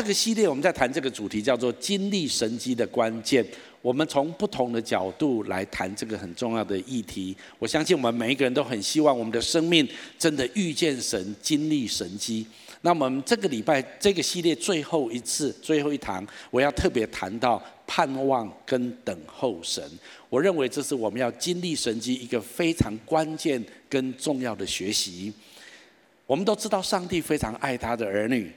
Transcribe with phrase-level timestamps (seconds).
[0.00, 3.46] 这个系列我们在谈这个主题叫做“经历神迹的关键”。
[3.82, 7.36] 我们从不同的角度来谈这个很重要的议题。
[7.58, 9.86] 我相信我们每一个人都很希望我们的生命
[10.18, 12.46] 真的遇见神、经历神迹。
[12.80, 19.84] 那我们这个礼拜这个系列最后一次、最后一堂，我要特别谈到盼望跟等候神。
[20.30, 25.30] 我认为这是我们要经历神迹一个非常关键跟重要的学习。
[26.26, 28.50] 我们都知道上帝非常爱他的儿女，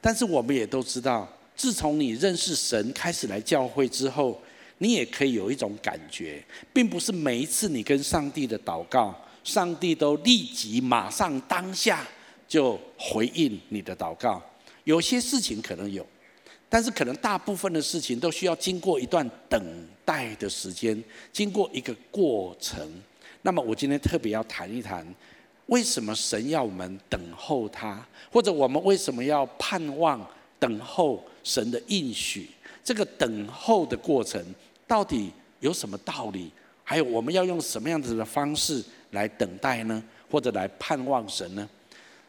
[0.00, 4.40] 但是我们也都知道，自从你认识神开始来教会之后。
[4.82, 6.42] 你也可以有一种感觉，
[6.72, 12.08] 并不是每一次你跟上帝的祷告，上帝都立即马上当下
[12.48, 14.42] 就回应你的祷告。
[14.84, 16.06] 有些事情可能有，
[16.70, 22.90] 但是可能大部分的事情都需要经过一段等待的时间，经过一个过程。
[23.42, 25.06] 那么我今天特别要谈一谈，
[25.70, 30.24] 为什么神要我们等候他，或者我们为什么要盼望
[30.58, 32.48] 等候神的应许？
[32.84, 34.44] 这个等候的过程。
[34.86, 35.30] 到底
[35.60, 36.50] 有什么道理？
[36.82, 40.02] 还有我们要用什么样子的方式来等待呢？
[40.28, 41.68] 或者来盼望神呢？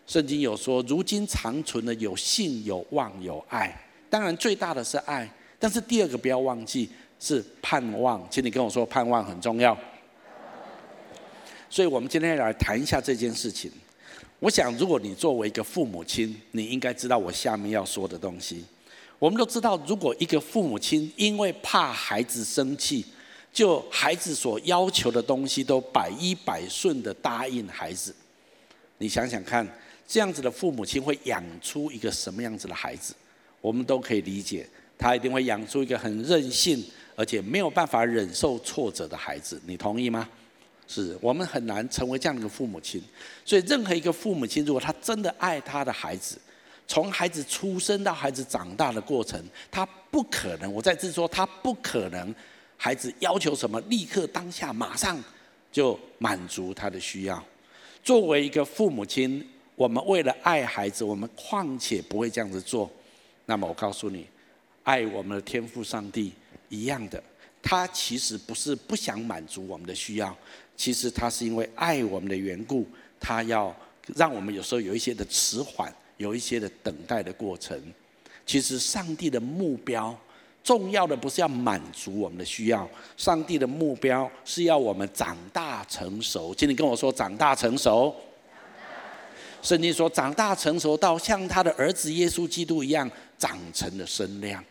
[0.06, 3.76] 圣经有说，如今长存的有信、有望、有爱。
[4.12, 6.88] 当然最大的是爱，但是第二个不要忘记
[7.20, 8.24] 是盼望。
[8.30, 9.76] 请你跟我说，盼望很重要。
[11.72, 13.72] 所以我们今天来谈一下这件事情。
[14.40, 18.66] 我想，如果你作为一个父母亲，你应该知道我下面要说的东西。
[19.18, 23.06] 我们都知道，如果一个父母亲因为怕孩子生气，
[23.54, 28.14] 就孩子所要求的东西都百依百顺的答应孩子，
[28.98, 29.66] 你想想看，
[30.06, 33.16] 这样子的父母亲会养出一个什么样子的孩子？
[33.62, 36.84] 我们都可以理解，他一定会养出一个很任性，
[37.16, 39.62] 而且没有办法忍受挫折的孩子。
[39.66, 40.28] 你同意吗？
[40.92, 43.02] 是我们很难成为这样的一个父母亲。
[43.46, 46.38] 所以，任何一个父母亲，如果他真的爱他的孩子，
[46.88, 50.72] 从孩子出生到孩子长大的过程，他不可能。
[50.74, 52.36] 我再次说，他不可能。
[52.76, 55.18] 孩子要求什么，立刻当下马上
[55.72, 57.42] 就满足他的需要。
[58.04, 62.92] 作为一个父母亲，我们为了爱孩子，我们况且不会这样子做。
[63.46, 64.26] 那么我告诉你，
[64.84, 66.34] 爱我们的天父上帝
[66.70, 67.24] 一样的，
[67.62, 70.36] 他其实不是不想满足我们的需要，
[70.76, 72.88] 其实他是因为爱我们的缘故，
[73.20, 73.76] 他要
[74.16, 75.94] 让我们有时候有一些的迟缓。
[76.18, 77.76] 有一些的等待的过程，
[78.46, 80.16] 其实上帝的目标
[80.64, 82.88] 重要的不是要满足我们的需要，
[83.18, 86.54] 上帝的目标是要我们长大成熟。
[86.54, 88.16] 请你跟我说，长大成熟。
[89.64, 93.10] 圣经说，长大成熟到像他的儿子耶稣基督一样，
[93.40, 94.64] 长成了身量。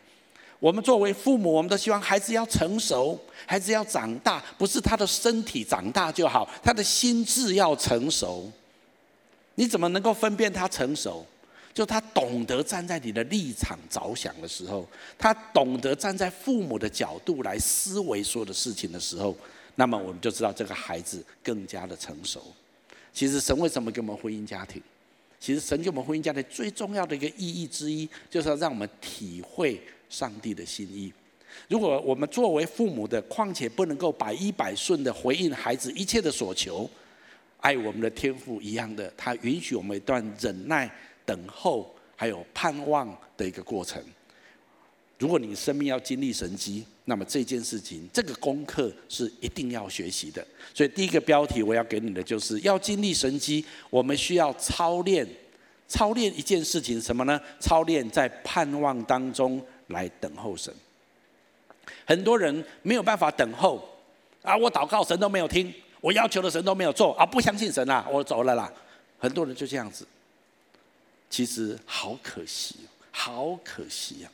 [0.60, 8.52] 我们作为父母，我们都希望孩子要成熟，孩子要长大，不是他的身体长大就好，他的心智要成熟。
[9.54, 11.26] 你怎么能够分辨他成熟？
[11.72, 19.34] 就他懂得站在你的立场着想的时候，他懂得站在父母的角度来思维所有的事情的时候，
[19.76, 22.42] 那么我们就知道这个孩子更加的成熟。
[23.14, 24.82] 其实神为什么给我们婚姻家庭？
[25.38, 31.10] 其实神给我们婚姻家庭最重要的一个意义之一，就是要让我们体会上帝的心意。
[31.68, 36.90] 如果我们作为父母的，况且不能够百依百顺的回应孩子一切的所求，
[37.60, 40.90] 爱我们的天父一样的，他允许我们一段忍耐。
[41.26, 44.02] 等候还有盼望的一个过程。
[45.16, 50.44] 如果你生命要经历神迹，那么这件事情，这个功课是一定要学习的。
[50.74, 55.24] 所以第一个标题我要给你的就是要经历神迹，我们需要操练，
[55.86, 57.40] 操练一件事情什么呢？
[57.60, 60.74] 操练在盼望当中来等候神。
[62.06, 63.88] 很多人没有办法等候
[64.42, 68.72] 啊，我祷告神都没有听，我要求的神都没有做啊，不相信神啊，我走了啦。
[69.18, 70.06] 很多人就这样子。
[71.28, 72.76] 其实好可惜，
[73.12, 74.32] 好可惜啊！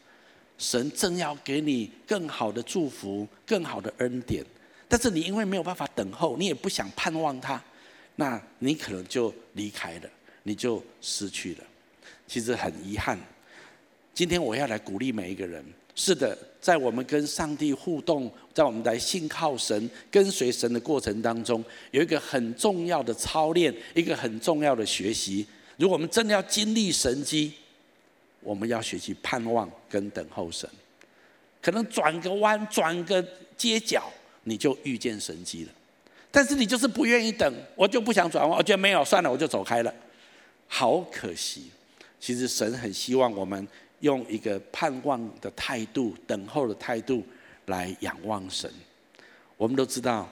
[0.57, 4.43] 神正要给你更好的祝福、更好的恩典，
[4.89, 7.63] 但是你因为没有办法等候，你也不想盼望他，
[8.15, 10.09] 那你可能就离开了，
[10.45, 11.65] 你就失去了。
[12.27, 13.19] 其实很遗憾。
[14.17, 15.63] 今天我要来鼓励每一个人。
[15.95, 25.47] 是的，在我们跟上帝互动，在我们来信靠神、跟随神的过程当中，有一个很重要的操练，一个很重要的学习。
[25.77, 27.53] 如果我们真的要经历神迹，
[28.41, 30.67] 我们要学习盼望跟等候神。
[31.61, 33.23] 可能转个弯、转个
[33.55, 34.11] 街角，
[34.45, 35.71] 你就遇见神迹了。
[36.31, 39.93] 但是你就是不愿意等，我就不想转弯，我觉得没有，算了，我就走开了。
[40.67, 41.65] 好可惜。
[42.19, 43.69] 其实神很希望我们
[44.01, 47.25] 用一个盼望的态度、等候的态度
[47.67, 48.71] 来仰望神。
[49.57, 50.29] 我们都知道，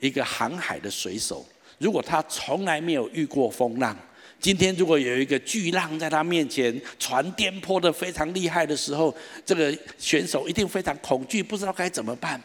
[0.00, 1.44] 一个航海的水手，
[1.78, 3.96] 如果他从来没有遇过风浪，
[4.40, 9.14] 今天如果有一个巨浪在他面前，船颠簸得非常厉害的时候，
[9.44, 12.40] 这个选手一定非常恐惧，不知道该怎么办。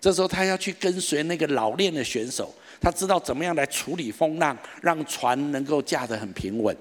[0.00, 6.76] 这时候他要去跟随那个老练的选手，他知道怎么样来处理风浪，让船能够驾得很平稳。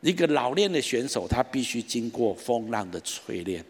[0.00, 3.64] 一个老练的选手，他必须经过风浪的淬炼。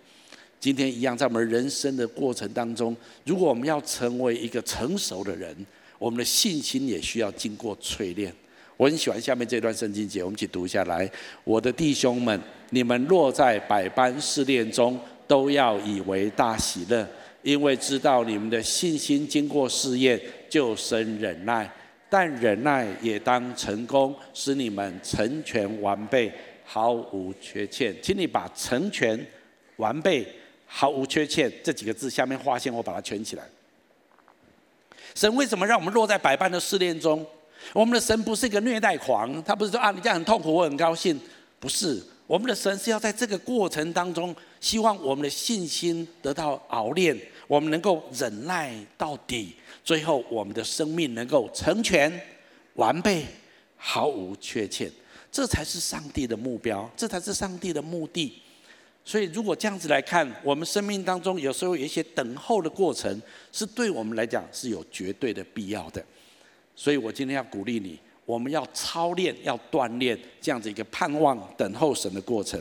[0.58, 5.54] 今天一样，在我们人生的过程当中，如果我们要成为一个成熟的人，
[5.98, 8.32] 我们的信心也需要经过淬炼。
[8.76, 11.10] 我很喜欢下面这段圣经节，我们一起读下来。
[11.44, 12.38] 我的弟兄们，
[12.70, 17.08] 你们若在百般试炼中，都要以为大喜乐，
[17.42, 20.20] 因为知道你们的信心经过试验，
[20.50, 21.70] 就生忍耐。
[22.08, 26.32] 但忍耐也当成功，使你们成全完备，
[26.64, 27.94] 毫无缺欠。
[28.02, 29.24] 请你把成全、
[29.76, 30.26] 完备。
[30.68, 33.44] 毫无缺欠这几个字下面划线，我把它圈起来。
[35.14, 37.24] 神为什么让我们落在百般的试炼中？
[37.72, 41.18] 我们的神不是一个虐待狂，他不是说啊，你这样很痛苦，我很高兴。
[41.60, 47.16] 不是，我们的神是要在这个过程当中，希望我们的信心得到熬炼，
[47.46, 49.54] 我们能够忍耐到底，
[49.84, 52.12] 最后我们的生命能够成全
[52.74, 53.24] 完备，
[53.76, 54.90] 毫无缺欠。
[55.30, 58.40] 这才是上帝的目标，这才是上帝的目的。
[59.04, 63.22] 所以，如果这样子来看，我们生命当中有时候有一些等候的过程，
[63.52, 66.04] 是对我们来讲是有绝对的必要的。
[66.74, 72.60] 所以我今天要鼓励你，我们要操练、要锻炼这样子一个盼望、等候神的过程。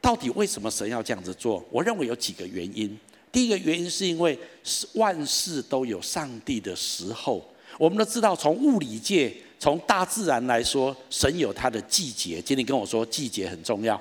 [0.00, 1.62] 到底为什么神要这样子做？
[1.70, 2.98] 我认为有几个原因。
[3.34, 4.38] 第一个原因是因为
[4.92, 7.44] 万事都有上帝的时候。
[7.76, 12.40] 我们都知道，从物理界、从大自然来说，神有他的季节。
[12.40, 14.00] 今天跟我说，季节很重要。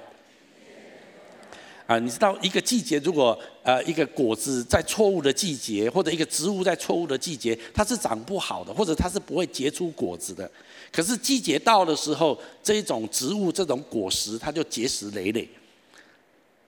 [1.87, 10.49] 啊，你知道一个季节，如果呃一个果子在错误的季节，或者一个植物在错误的季节，它是长不好的，或者它是不会结出果子的。
[10.91, 15.49] 可是季节到的时候，这种植物、这种果实，它就结实累累。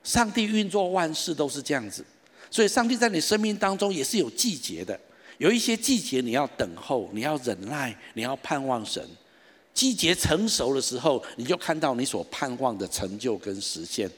[0.04, 2.04] 上帝运作万事都是这样子，
[2.56, 4.98] 所以上帝在你生命当中也是有季节的。
[5.40, 9.06] 有一些季节你要等候，你要忍耐，你要盼望神。
[9.74, 14.10] 季节成熟的时候，你就看到你所盼望的成就跟实现。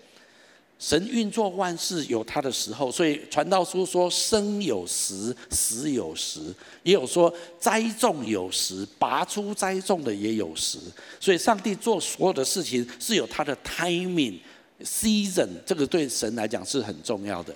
[0.78, 6.40] 神运作万事有他的时候，所以传道书说生有时，死有时，
[6.84, 10.78] 也有说栽种有时，拔出栽种的也有时。
[11.20, 14.38] 所以上帝做所有的事情是有他的 timing
[14.84, 17.52] season，这个对神来讲是很重要的。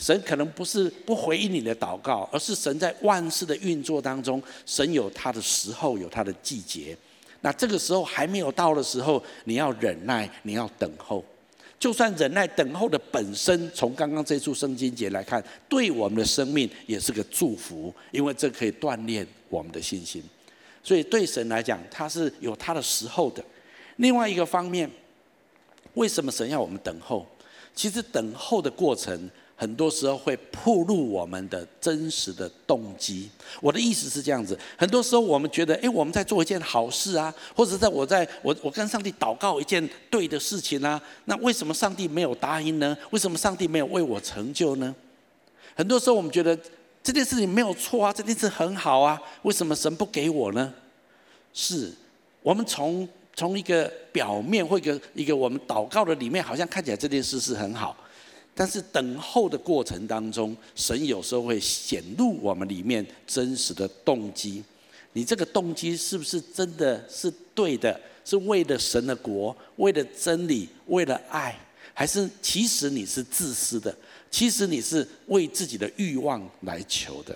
[0.00, 6.96] 神可能不是不回应你的祷告，而是神在万事的运作当中，神有他的时候，有他的季节。
[7.42, 11.22] 那这个时候还没有到的时候，你要忍耐，你要等候。
[11.78, 20.22] 就算忍耐等候的本身，从刚刚这处圣经节来看，对我们的生命也是个祝福，因为这可以锻炼我们的信心。
[20.82, 23.44] 所以对神来讲，他是有他的时候的。
[23.96, 24.90] 另外一个方面，
[25.92, 27.26] 为什么神要我们等候？
[27.74, 29.30] 其实等候的过程。
[29.60, 33.28] 很多时候会暴露我们的真实的动机。
[33.60, 42.96] 我的意思是这样子，很多时候我们觉得，诶，我们在做一件好事啊，或者在我在我我跟上帝祷告一件对的事情啊，那为什么上帝没有答应呢？
[43.10, 44.94] 为什么上帝没有为我成就呢？
[45.74, 46.58] 很多时候我们觉得
[47.02, 50.72] 这件事情没有错啊，这件事很好啊，为什么神不给我呢？
[51.52, 51.92] 是
[52.42, 57.94] 我们从从一个表面或一个一个我们祷告的里面，好像看起来这件事是很好。
[58.60, 64.62] 但是等候的过程当中，神有时候会显露我们里面真实的动机。
[65.14, 67.98] 你这个动机是不是真的是对的？
[68.22, 71.58] 是为了神的国，为了真理，为了爱，
[71.94, 73.96] 还是其实你是自私的？
[74.30, 77.34] 其实你是为自己的欲望来求的？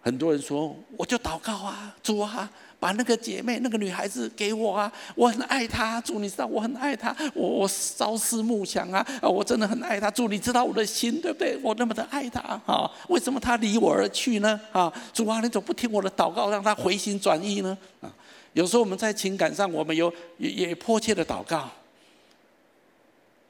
[0.00, 2.50] 很多人说，我就祷告啊，主啊。
[2.82, 4.92] 把那个姐妹、那个女孩子给我啊！
[5.14, 9.06] 我很爱她，主你知道我很爱她，我我朝思暮想啊！
[9.20, 11.56] 啊，我真的很爱她，主你知道我的心对不对？
[11.62, 12.90] 我那么的爱她啊！
[13.08, 14.60] 为什么她离我而去呢？
[14.72, 17.78] 啊，主啊，你怎么不听我的祷告，让她回心转意呢？
[18.00, 18.12] 啊，
[18.52, 21.70] 有时候我们在情感上，我们有也也迫切的祷告，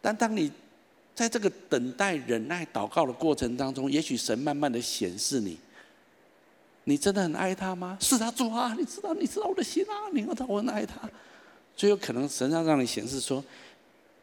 [0.03, 0.53] 但当你
[1.15, 5.57] 在这个等待、忍耐、祷告的过程当中，也许神慢慢的显示你。
[6.85, 7.97] 你真的很爱他吗？
[8.01, 10.97] 是他，主啊，你知道，你知道我的心啊，你知道我很爱他。
[11.77, 13.43] 最有可能神要让你显示说，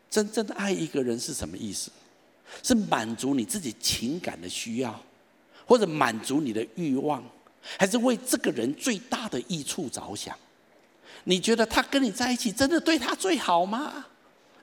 [0.10, 1.90] 真正的爱一个人是什么意思？
[2.64, 5.00] 是满足你自己情感的需要，
[5.66, 7.24] 或者满足你的欲望，
[7.78, 10.36] 还是为这个人最大的益处着想？
[11.26, 14.06] 你觉得他跟你在一起，真的对他最好吗？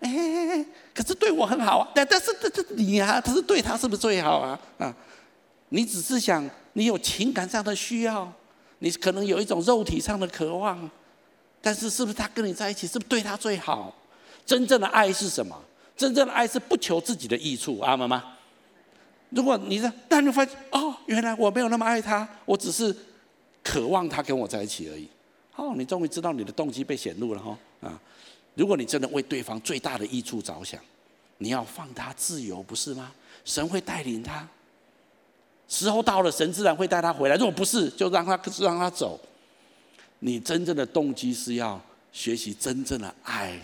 [0.01, 1.89] 哎，可是对我很好啊。
[1.95, 4.61] 但但是这这你啊，他是对他是不是最好啊？
[4.79, 4.95] 啊，
[5.71, 6.49] 你只是想。
[6.79, 8.31] 你有情感上的需要，
[8.81, 10.91] 你可能有一种肉体上的渴望，
[11.63, 13.97] 但是是不是他跟你在一起，是不是对他最好？
[14.45, 15.59] 真正的爱是什么？
[15.97, 18.37] 真正的爱是不求自己的益处，阿门吗？
[19.31, 22.95] 如果你说，但你发现哦，原来我没有那么爱他，我只是
[23.65, 25.09] 渴望他跟我在一起而已。
[25.55, 27.99] 哦，你终于知道你的动机被显露了哈啊！
[28.55, 30.79] 如果你真的为对方最大的益处着想，
[31.39, 33.11] 你要放他自由，不是吗？
[33.47, 34.47] 神会带领他，
[35.69, 37.37] 时候到了，神自然会带他回来。
[37.37, 39.19] 如果不是，就让他让他走。
[40.21, 41.81] 你真正的动机是要
[42.13, 43.61] 学习真正的爱，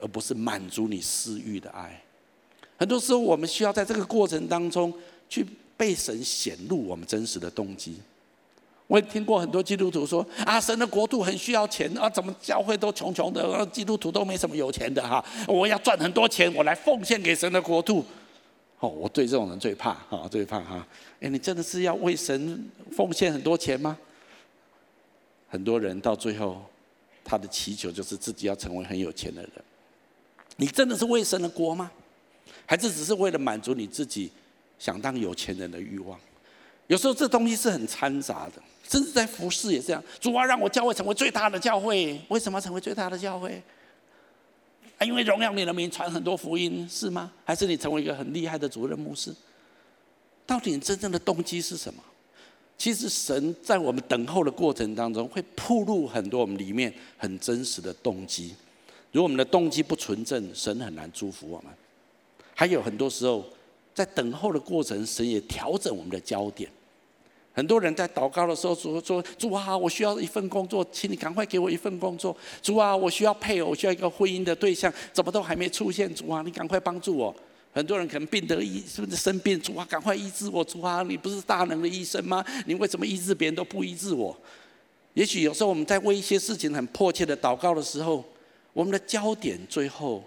[0.00, 2.02] 而不是满足你私欲的爱。
[2.76, 4.92] 很多时候，我们需要在这个过程当中
[5.28, 7.96] 去被神显露我们真实的动机。
[8.88, 15.24] 我也听过很多基督徒说：“啊，神的国度很需要钱啊，怎么教会都穷穷的，基督徒都没什么有钱的哈。
[15.46, 18.04] 我要赚很多钱，我来奉献给神的国度。”
[18.82, 20.84] 哦，我对这种人最怕哈，最怕哈。
[21.20, 23.96] 哎，你真的是要为神奉献很多钱吗？
[25.48, 26.60] 很多人到最后，
[27.22, 29.50] 他的祈求就是自己要成为很有钱的人。
[30.56, 31.92] 你真的是为神的国吗？
[32.66, 34.32] 还是只是为了满足你自己
[34.80, 36.18] 想当有钱人的欲望？
[36.88, 40.02] 有时候这东西是很掺杂的，甚至在服饰也这样。
[40.18, 42.20] 主啊，让我教会成为最大的教会。
[42.26, 43.62] 为什么要成为最大的教会？
[45.04, 47.30] 因为荣耀你的名，传很多福音，是吗？
[47.44, 49.34] 还是你成为一个很厉害的主任牧师？
[50.46, 52.02] 到底你真正的动机是什么？
[52.76, 58.54] 其实神在我们等候的过程当中，会铺露很多我们里面很真实的动机。
[59.12, 61.72] 如果我们的动机不纯正，神很难祝福我们。
[62.54, 63.44] 还有很多时候，
[63.94, 66.70] 在等候的过程，神也调整我们的焦点。
[67.52, 72.36] 很多人在祷告的时候说：“说主啊，我需要一份工作，请你赶快给我一份工作。
[72.62, 76.12] 主啊，我需要配偶，我需要一个婚姻的对象，怎么都还没出现。
[76.14, 77.34] 主啊，你赶快帮助我。”
[77.74, 79.58] 很多人可能病得医，是不是生病？
[79.58, 80.62] 主啊，赶快医治我！
[80.62, 82.44] 主啊，你不是大能的医生吗？
[82.66, 84.36] 你为什么医治别人都不医治我？
[85.14, 88.22] 也许有时候我们在为一些事情很迫切的祷告的时候，
[88.74, 90.22] 我们的焦点最后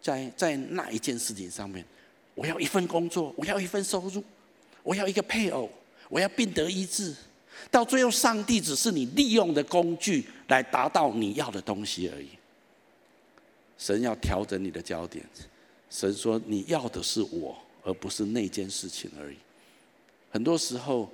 [0.00, 1.84] 在在那一件事情上面。
[2.36, 4.22] 我要一份工作，我要一份收入，
[4.84, 5.68] 我要一个配偶。
[6.08, 7.14] 我要病得医治，
[7.70, 12.28] 到最后，上帝只是你利用的工具，来达到你要的东西而已。
[13.78, 15.24] 神要调整你的焦点，
[15.90, 19.36] 神说你要的是我，而不是那件事情而已。
[20.30, 21.10] 很多时候，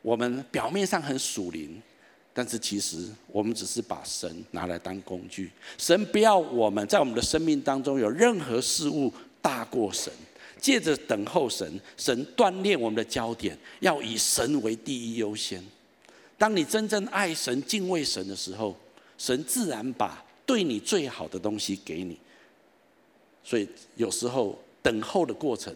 [0.00, 1.80] 我们表面上很属灵，
[2.32, 5.50] 但是其实我们只是把神拿来当工具。
[5.76, 10.12] 神不要我们在我们的生命当中有任何事物大过神。
[10.62, 15.62] 借着等候神，神锻炼我们的焦点，要以神为第一优先。
[16.38, 18.76] 当你真正爱神、敬畏神的时候，
[19.18, 22.16] 神自然把对你最好的东西给你。
[23.42, 25.74] 所以有时候等候的过程，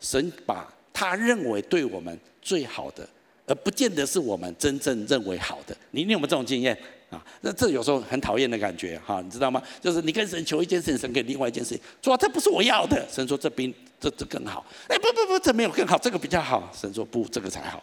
[0.00, 3.08] 神把他认为对我们最好的，
[3.46, 5.76] 而不见得是我们真正认为好的。
[5.90, 6.80] 你你有没有这种经验？
[7.10, 9.60] 啊，那这有时候很讨厌的感觉哈，你知道吗？
[9.80, 14.64] 就是你跟神求一件事情，神给另外一件事情，说这不是我要的，神说这比这这更好。
[14.86, 16.70] 哎，不不不，这没有更好，这个比较好。
[16.72, 17.82] 神说不，这个才好。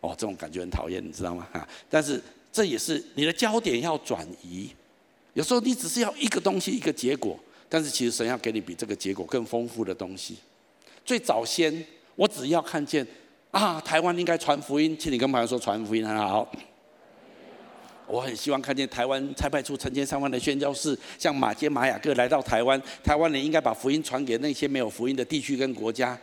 [0.00, 1.46] 哦，这种感觉很讨厌，你知道吗？
[1.52, 4.70] 哈，但是这也是你的焦点要转移。
[5.34, 7.38] 有时候你只是要一个东西一个结果，
[7.68, 10.36] 但是其实神要给你比这个结果更丰富的东西。
[11.04, 11.84] 最早先
[12.16, 13.06] 我只要看见
[13.50, 16.50] 啊，台湾应该传福音，请你跟朋友说传福音很好。
[18.12, 22.80] 我很希望看见台湾差派出成千上万的宣教士，像马杰、马雅各来到台湾。
[23.02, 26.18] 台湾人应该把福音传给那些没有福音的地区跟国家。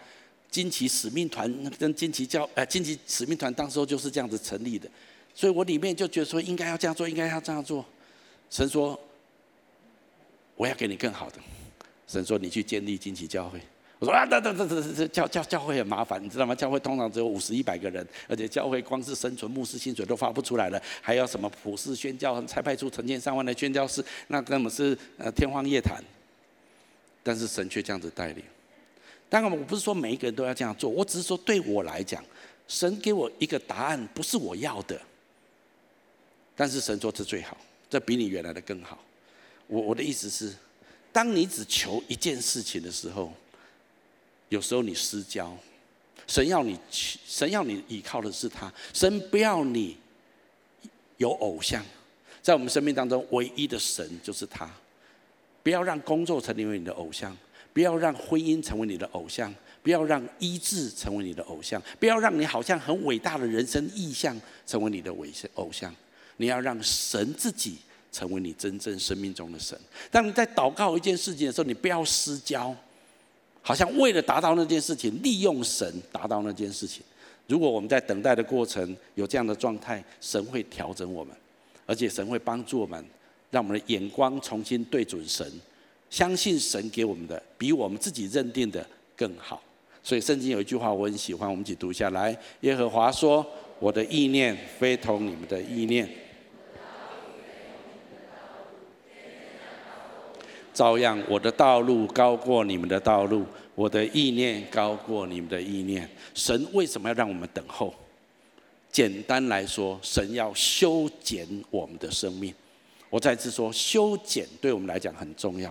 [0.51, 4.87] 惊奇使命团跟惊奇教，呃，惊奇使命团当时候就是这样子成立的。
[5.33, 7.83] 所以我里面就觉得说，应该要这样做，应该要这样做。
[8.51, 8.99] 神说，
[10.55, 11.37] 我要给你更好的。
[12.07, 13.59] 神说，你去建立惊奇教会。
[13.99, 16.55] 我说啊，等等等等等，教教教会很麻烦，你知道吗？
[16.55, 26.01] 教会通常只有五十一百个人，而且教会光是生存，牧师薪水都发不出来了，还要什么普世宣教，才派出成千上万的宣教士，那根本是呃天方夜谭。
[27.21, 28.41] 但是神却这样子带领。
[29.27, 32.23] 当然，我不是说每一个人都要这样做，我只是说对我来讲，
[32.69, 34.97] 神给我一个答案，不是我要的，
[36.55, 37.57] 但是神说这最好，
[37.89, 38.97] 这比你原来的更好。
[39.67, 40.55] 我我的意思是，
[41.11, 43.33] 当你只求一件事情的时候。
[44.49, 45.55] 有时候你失焦，
[46.27, 49.97] 神要你，神要你依靠的是他，神不要你
[51.17, 51.83] 有偶像，
[52.41, 54.69] 在我们生命当中唯一的神就是他，
[55.61, 57.35] 不要让工作成为你的偶像，
[57.73, 59.53] 不要让婚姻成为你的偶像，
[59.83, 65.93] 不要让医治成为你的偶像，不要让你好像很伟大的人生意向成为你的伪偶像，
[66.37, 67.77] 你要让神自己
[68.11, 69.79] 成为你真正生命中的神。
[70.09, 72.75] 当你在祷告一件事情的时候，你不要失焦。
[73.61, 77.03] 好像为了达到那件事情，利用神达到那件事情。
[77.47, 81.35] 如果我们在等待的过程有这样的状态，神会调整我们，
[81.85, 83.03] 而且神会帮助我们
[83.49, 85.45] 让我们的眼光重新对准神，
[86.09, 88.85] 相信神给我们的比我们自己认定的
[89.15, 89.61] 更好。
[90.03, 93.45] 所以圣经有一句话我很喜欢，我们一起读一下来：耶和华说，
[93.79, 96.07] 我的意念非同你们的意念。
[100.79, 103.45] 照样，我的道路高过你们的道路，
[103.75, 106.09] 我的意念高过你们的意念。
[106.33, 107.93] 神为什么要让我们等候？
[108.89, 112.53] 简单来说，神要修剪我们的生命。
[113.09, 115.69] 我再次说，修剪对我们来讲很重要。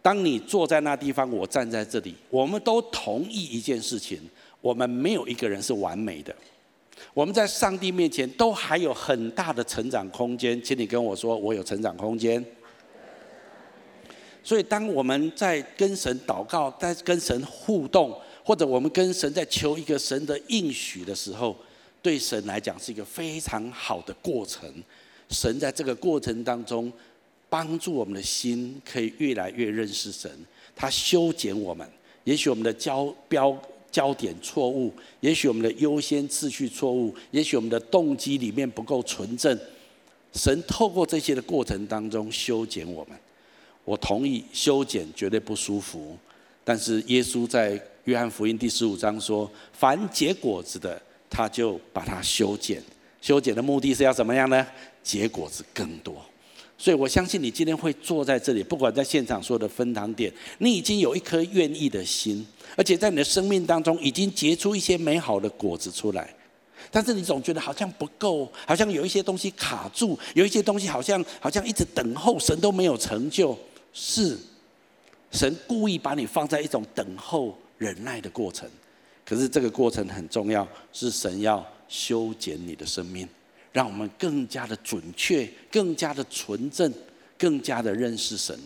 [0.00, 4.18] 当你坐在那地方，我站在这里，我们都同意一件事情：
[4.62, 6.34] 我们没有一个人是完美的。
[7.12, 10.58] 我们在上帝面前都还有很大的成长空间。
[10.62, 12.42] 请你跟我说，我有成长空间。
[14.44, 21.56] 所以，当我们在跟神祷告，在跟神互动，或者我们跟神在求一个神的应许的时候，
[22.02, 24.68] 对神来讲是一个非常好的过程。
[25.30, 26.92] 神在这个过程当中，
[27.48, 30.30] 帮助我们的心可以越来越认识神。
[30.74, 31.88] 他修剪我们，
[32.24, 33.56] 也许我们的焦标
[33.90, 39.56] 焦点错误，也许我们的优先次序错误，也许我们的动机里面不够纯正。
[40.34, 43.16] 神透过这些的过程当中修剪我们。
[43.84, 46.16] 我同意修剪绝对不舒服，
[46.62, 52.82] 但是耶稣在约翰福音第十五章说：“凡结果子的，他就把它修剪。
[53.20, 54.66] 修剪的目的是要怎么样呢？
[55.02, 56.14] 结果子更多。
[56.78, 62.44] 所以我相信你今天会坐在这里，不管在现场所有的分堂点，你已经有一颗愿意的心，
[62.76, 66.32] 而且在你的生命当中已经结出一些美好的果子出来。
[66.90, 73.58] 但是你总觉得好像不够，好像有一些东西卡住，有一些东西好像好像一直等候神都没有成就。”
[73.92, 74.38] 是，
[75.30, 78.68] 神故意把你放在一种等候、忍耐的过程，
[79.24, 83.28] 可是这个过程很重要，是神要修剪你的生命，
[83.72, 86.92] 让我们更加的准确、更加的纯正、
[87.36, 88.58] 更加的认识神。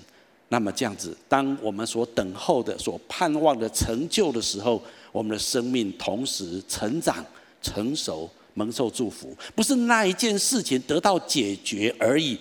[0.49, 4.81] 那么这样子，当我们所等候的、所盼望的成就的时候，
[5.11, 7.25] 我们的生命同时成长、
[7.61, 12.39] 成熟、蒙受祝福，不是那一件事情得到解决而已。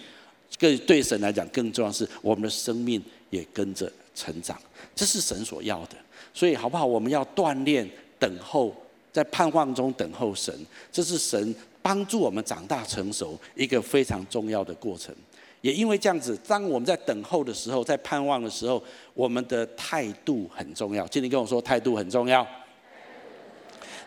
[0.59, 4.59] 更对神来讲，更重要是我们的生命也跟着成长，
[4.95, 5.95] 这是神所要的。
[6.33, 6.85] 所以好不好？
[6.85, 8.75] 我们要锻炼等候，
[9.11, 10.53] 在盼望中等候神，
[10.91, 15.13] 这是神帮助我们长大成熟一个非常重要的过程。
[15.61, 21.07] 也因为这样子，当我们在等候的时候，在盼望的时候，我们的态度很重要。
[21.07, 22.45] 今天跟我说，态度很重要。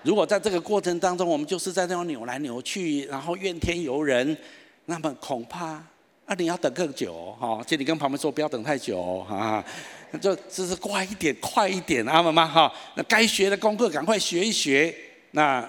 [0.05, 4.37] 如果在这个过程当中，我们就是在那种扭来扭去，然后怨天尤人，
[4.85, 5.83] 那么恐怕。
[6.29, 9.65] 那，你要等更久哈，请你跟旁边说不要等太久哈，
[10.21, 12.47] 就只是快一点，快一点，啊，妈妈？
[12.47, 14.95] 哈，那该学的功课赶快学一学，
[15.31, 15.67] 那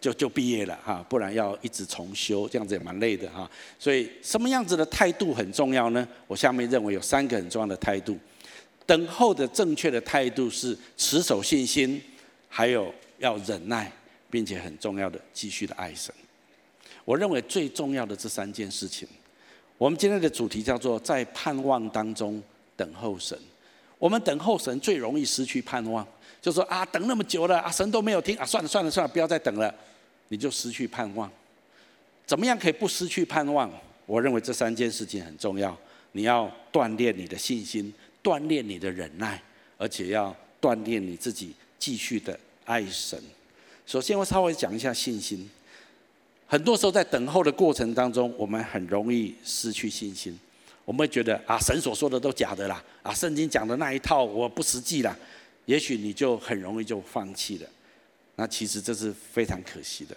[0.00, 3.50] 就就毕业了哈，不然要一直重修，这样子也蛮累的哈。
[3.80, 6.06] 所以什么样子的态度很重要呢？
[6.28, 8.16] 我下面认为有三个很重要的态度，
[8.86, 12.00] 等候的正确的态度是持守信心，
[12.48, 13.90] 还有要忍耐，
[14.30, 16.14] 并且很重要的继续的爱神。
[17.04, 19.08] 我认为最重要的这三件事情。
[19.78, 22.42] 我们今天的主题叫做在盼望当中
[22.76, 23.38] 等候神。
[23.98, 26.06] 我们等候神最容易失去盼望，
[26.40, 29.74] 就说啊，等那么久了啊，神都没有听啊，算了算了算了，不要再等了，
[30.28, 31.30] 你就失去盼望。
[32.26, 33.70] 怎么样可以不失去盼望？
[34.04, 35.76] 我认为这三件事情很重要。
[36.12, 39.42] 你要锻炼你的信心，锻炼你的忍耐，
[39.76, 43.18] 而且要锻炼你自己继续的爱神。
[43.86, 45.48] 首先，我稍微讲一下信心。
[46.46, 50.38] 很多时候在等候的过程当中，我们很容易失去信心。
[50.84, 55.16] 我们会觉得啊，神所说的都假的啦，啊，圣经讲的那一套我不实际啦。
[55.64, 57.68] 也许你就很容易就放弃了。
[58.36, 60.16] 那其实这是非常可惜的。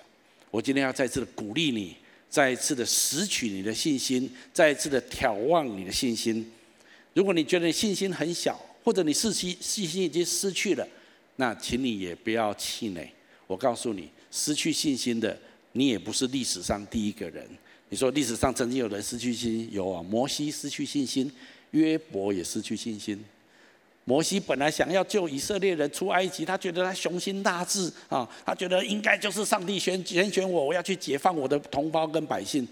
[0.52, 1.96] 我今天要再次的鼓励你，
[2.30, 6.52] 再一次的拾取你的信心，再一次的眺望你的信心。
[7.16, 10.88] 如果你觉得信心很小，或者你信心信心已经失去了，
[11.38, 13.12] 那请你也不要气馁。
[13.48, 15.36] 我告诉你，失去信心的。
[15.72, 17.48] 你也不是历史上第一个人。
[17.90, 21.32] 你说历史上曾经有人失去信心，有啊，摩西失去信心，
[21.72, 23.20] 约伯也失去信心。
[24.06, 32.68] 摩西本来想要救以色列人出埃及，他觉得他雄心大志啊，他觉得应该就是上帝选拣选我，我要去解放我的同胞跟百姓。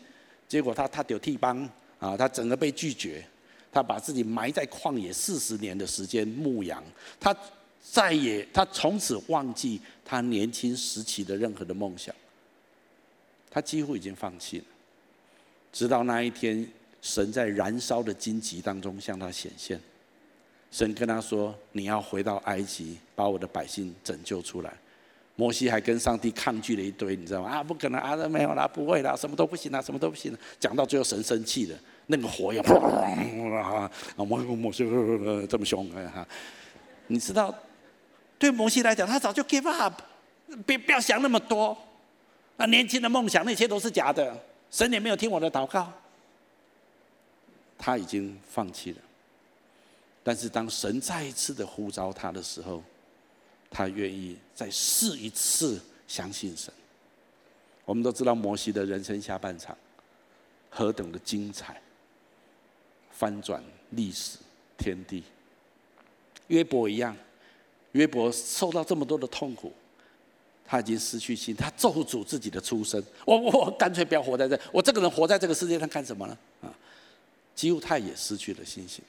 [0.48, 1.58] 结果他他丢替帮
[2.00, 3.24] 啊，他整个被拒绝，
[3.72, 6.84] 他把自己埋在旷野四十年的时间牧羊，
[7.20, 7.36] 他
[7.82, 12.14] 再也他从此忘记他年轻时期的任何的梦想。
[13.58, 14.66] 他几乎已经放弃了，
[15.74, 16.64] 直到那一天，
[17.02, 19.82] 神在燃烧的荆棘当中向他显现，
[20.70, 24.72] 神跟他说：“你要回到埃及，把我的百姓拯救出来。”
[25.36, 27.50] 摩西还跟上帝抗拒了一堆，你知道吗？
[27.50, 30.38] 啊，不可能啊，没有啦，不会啦，什么都不行啦，什么都不行了。
[30.60, 34.88] 讲到最后，神生气了，那个火焰啊，摩摩西
[35.50, 36.28] 这么凶哈，
[37.08, 37.52] 你知道，
[38.38, 40.00] 对摩西来讲，他早就 give up，
[40.64, 41.76] 别不要想那么多，
[42.58, 44.36] 那，年轻的梦想那些都是假的，
[44.70, 45.94] 神也没有听我的祷告，
[47.78, 48.98] 他已经放弃了。
[50.24, 52.84] 但是当神再一次的呼召他的时候，
[53.70, 56.74] 他愿意再试一次相信神。
[57.86, 59.78] 我们都知道摩西的人生下半场
[60.70, 61.80] 何等的精彩，
[63.12, 64.40] 翻转历史
[64.78, 65.24] 天地。
[66.48, 67.16] 约伯一样，
[67.92, 69.72] 约伯受到这么多的痛苦，
[70.68, 73.02] 他已经失去心，他咒诅自己的出生。
[73.26, 76.38] 我我干脆不要活在这，我这个人活在这个世界上干什么呢？
[76.62, 76.70] 啊，
[77.56, 79.02] 几乎他也失去了信心。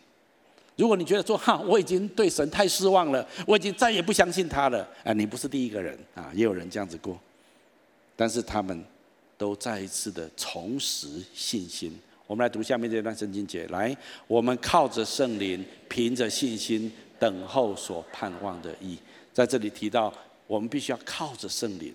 [0.77, 7.19] 如果你觉得说哈，我已经对神太失望了，我已经再也不相信他了，啊，你不是第一个人啊，也有人这样子过。
[8.15, 8.85] 但是他们
[9.37, 11.99] 都再一次的重拾信心。
[12.29, 18.99] 我们来读下面这段圣经节，来，我们靠着圣灵，凭着信心等候所盼望的义。
[19.33, 20.13] 在这里提到，
[20.49, 21.95] 我们必须要靠着圣灵，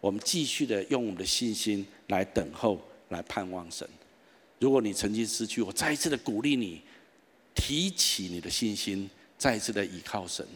[0.00, 3.88] 我们继续的用我们的信心来等候，来盼望神。
[4.60, 6.82] 如果你曾经失去，我再一次的鼓励你，
[7.54, 10.46] 提起你的信心，再一次的倚靠神，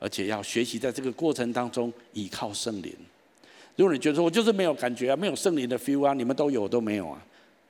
[0.00, 2.94] 而且要学习在这个过程当中倚靠圣灵。
[3.76, 7.24] 如果你觉得说我就是没有感觉啊，没有圣灵的 feel 啊，你们都有我都没有啊，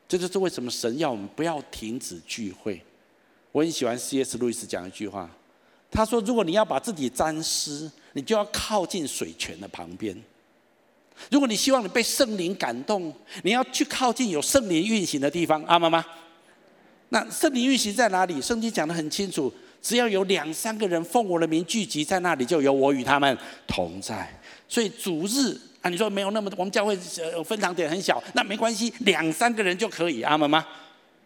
[0.09, 2.83] 这就是为什么神要我们不要停止聚会。
[3.53, 4.39] 我很喜欢 C.S.
[4.39, 5.31] 路易斯讲一句话，
[5.91, 10.15] 他说：如果你要把自己沾湿，你就要靠近水泉的旁边；
[11.31, 15.63] 如果你希望你被圣灵感动，你要去靠近有圣灵运行的地方。
[15.65, 16.05] 阿妈妈，
[17.09, 18.41] 那圣灵运行在哪里？
[18.41, 24.29] 圣经讲得很清楚，只要有两三个人奉我的名聚集在那里，就有我与他们同在。
[24.69, 25.59] 所以主日。
[25.83, 30.63] 啊，你说没有那么，我们教会呃分堂点很小，那没关系，两三个人就可以，阿们吗？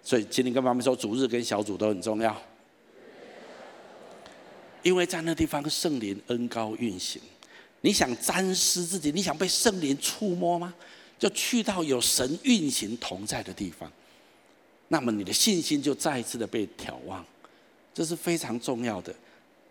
[0.01, 2.41] 所以，请你跟妈妈说，主日跟小组都很重要，
[4.85, 7.21] 因为在那地方圣灵恩高运行。
[7.81, 10.73] 你想沾湿自己，你想被圣灵触摸吗？
[11.19, 13.91] 就去到有神运行同在的地方，
[14.89, 17.25] 那么你的信心就再一次的被挑望，
[17.93, 19.15] 这是非常重要的。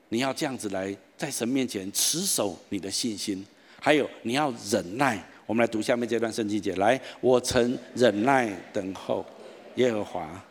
[0.09, 3.45] 你要这样子来在神面前持守你的信心。
[3.79, 5.23] 还有，你要忍耐。
[5.45, 6.75] 我们来读下面这段圣经节。
[6.75, 9.25] 来，我曾忍耐等候
[9.75, 10.43] 耶和华。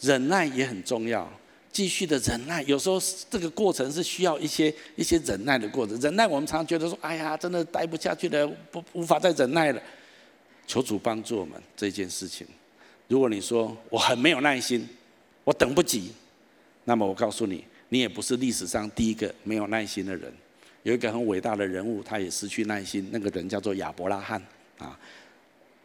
[0.00, 1.30] 忍耐也很重要，
[1.74, 2.62] 继续的忍耐。
[2.62, 6.00] 有时候这个过程是需要一些一些忍耐的过程。
[6.00, 9.82] 忍耐，我们常常觉得说：“哎呀，真的待不下去了，不无法再忍耐了。”
[10.66, 12.46] 求主帮助我们这件事情。
[13.08, 14.88] 如果你说我很没有耐心，
[15.42, 16.12] 我等不及，
[16.84, 20.32] 那么我告诉你，你也不是历史上第一个没有耐心的人。
[20.84, 23.08] 有一个很伟大的人物，他也失去耐心。
[23.10, 24.40] 那个人叫做亚伯拉罕
[24.78, 24.96] 啊。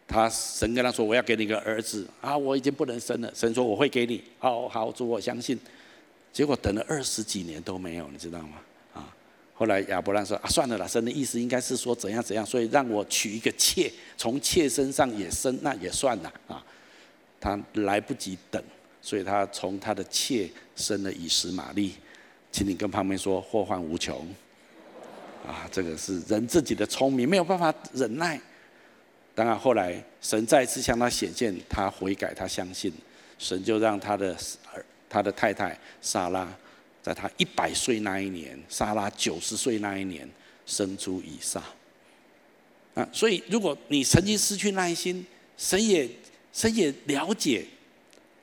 [0.08, 5.58] 他神跟他说：“我要给你一个儿子啊，我已经不能生了。”神说：“我会给你。”好好，主我相信。
[6.32, 8.58] 结果等了二十几年都没有，你知道吗？
[8.94, 9.14] 啊，
[9.54, 16.64] 后来亚伯拉罕说：“啊，算了啦，神的意思应该是说怎样怎样，所以让我娶一个妾，从妾身上也生，那也算了啊。”
[17.42, 18.62] 他来不及等，
[19.02, 21.96] 所以他从他的妾生了以实玛利。
[22.52, 24.28] 请你跟旁边说：“祸患无穷。”
[25.48, 28.40] 啊，这个是人自己的聪明，没有办法忍耐。
[29.34, 32.92] 当然后来神再次向他显现，他悔改，他相信，
[33.38, 34.36] 神就让他的
[34.74, 36.48] 儿，他的太太莎拉，
[37.02, 40.30] 在他一百岁那一年，莎拉九十岁那一年
[40.66, 41.62] 生出以撒。
[42.94, 45.26] 啊，所以如果你曾经失去耐心，
[45.58, 46.10] 神也
[46.54, 47.66] 神也了解，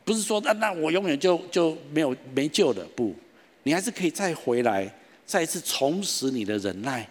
[0.05, 3.15] 不是说那那我永远就就没有没救了，不，
[3.63, 4.93] 你还是可以再回来。
[5.27, 7.05] 再一次重拾你的忍耐，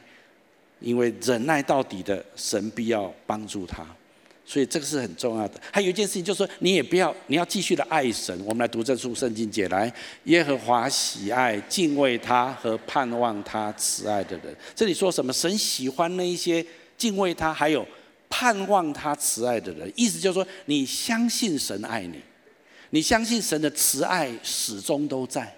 [0.80, 3.86] 因为忍耐到底的神必要帮助他，
[4.46, 5.60] 所以这个是很重要的。
[5.72, 8.38] 还有一件事情就是说，你也不要，你要继续的爱神。
[8.46, 9.92] 我们来读这书圣经节来，
[10.26, 14.56] 耶和华喜爱敬畏他和盼望他慈爱的人。
[14.76, 15.34] 这里说什么？
[15.34, 17.86] 神喜欢那一些敬畏他还有
[18.30, 19.92] 盼望他慈爱的人。
[19.96, 22.22] 意思就是说，你相信神爱你，
[22.92, 25.52] 你相信神的慈爱始终都在。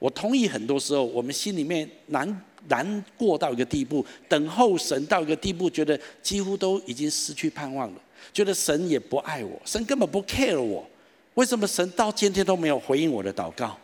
[0.00, 8.00] 我同意，很多时候我们心里面难难过到一个地步，等候神到一个地步，觉得几乎都已经失去盼望了，
[8.32, 10.88] 觉得神也不爱我，神根本不 care 我，
[11.34, 13.78] 为什么神到今天都没有回应我的祷告？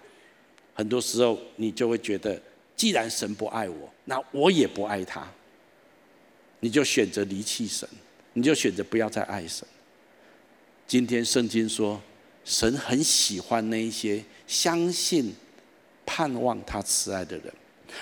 [0.73, 2.41] 很多时候你就会觉得，
[2.75, 5.31] 既然神不爱我，那我也不爱他，
[6.61, 7.87] 你就选择离弃神，
[8.33, 9.69] 你就选择不要再爱神。
[10.87, 12.01] 今天圣经说，
[12.43, 15.35] 神很喜欢那一些相信。
[16.07, 17.53] 盼望他慈爱的人，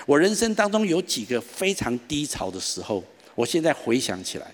[0.05, 4.53] 我人生当中有几个非常低潮的时候，我现在回想起来，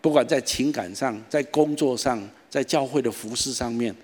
[0.00, 3.94] 不管在情感上、在工作上、在教会的服事上面，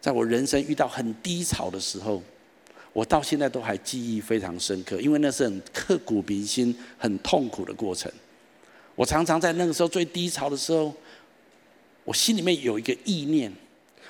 [0.00, 2.22] 在我人生遇到很低潮的时候，
[2.92, 8.10] 我到现在都还记忆非常深刻，因为那是很刻骨铭心、很痛苦的过程。
[8.94, 10.92] 我常常在那个时候最低潮的时候，
[12.04, 13.52] 我心里面有一个意念，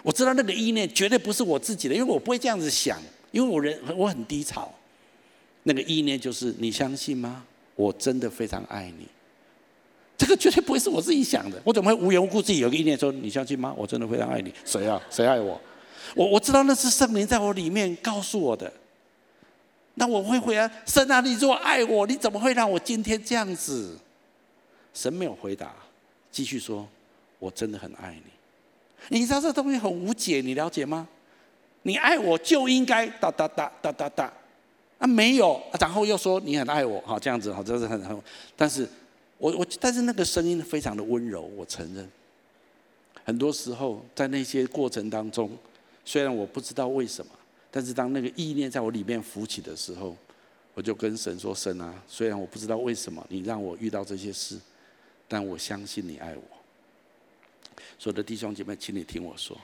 [0.05, 3.01] 我知道那个意念绝对不是我自己的，因为我不会这样子想，
[3.37, 4.73] 因为我人我很低潮。
[5.65, 7.45] 那个意念就是：你相信吗？
[7.75, 9.07] 我真的非常爱你。
[10.17, 13.75] 这个绝对不会是我自己想的，我怎么会无缘无故自己有个意念说：你相信吗？
[13.77, 14.51] 我真的非常爱你。
[14.65, 14.99] 谁啊？
[15.11, 15.61] 谁爱我？
[16.15, 18.73] 我我知道那是圣灵在我里面告诉我的。
[19.97, 23.99] 那我会回答：神啊，你如果爱我，你怎么会让我今天这样子？
[24.95, 25.75] 神没有回答，
[26.31, 26.89] 继续说
[27.39, 28.31] ：“我真的很爱你。”
[29.19, 31.07] 你知道这东西很无解，你了解吗？
[31.87, 34.33] 你爱我就应该哒哒哒哒哒哒，
[34.99, 38.21] 啊没有，然后又说你很爱我，好这样子，好这是很很，
[38.57, 38.89] 但是
[39.39, 42.11] 我我但是那个声音非常的温柔，我承认。
[43.25, 45.49] 很多时候在那些过程当中，
[46.05, 47.31] 虽然我不知道为什么，
[47.71, 50.17] 但是当那个意念在我里面浮起的时候，
[50.75, 54.59] 我就跟神说：“神啊，虽然我不知道为什么你让我遇到这些事。”
[55.29, 56.43] 但我相信你爱我，
[57.97, 59.57] 所有的弟兄姐妹，请你听我说：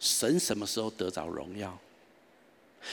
[0.00, 1.78] 神什么时候得着荣耀？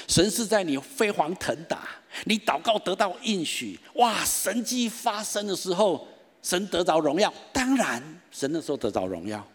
[0.06, 1.88] 神是在你飞黄腾达、
[2.26, 6.06] 你祷告得到应许、哇，神迹发生的时候，
[6.43, 7.34] 神得着荣耀。
[7.54, 9.48] 当然，神那时候得着荣耀。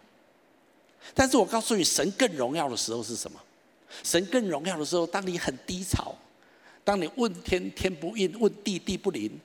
[1.13, 3.39] 但是我告诉你，神更荣耀的时候是什么？
[4.03, 6.15] 神更荣耀的时候，当你很低潮，
[6.83, 9.39] 当你问天天不应，问地地不灵。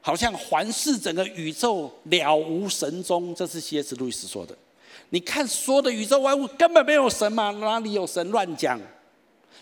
[0.00, 3.94] 好像环视整个宇宙了无神踪，这是 C.S.
[3.96, 4.56] 路易斯说的。
[5.10, 8.80] 你看所有的宇宙万物根本没有神嘛，哪里有神乱讲？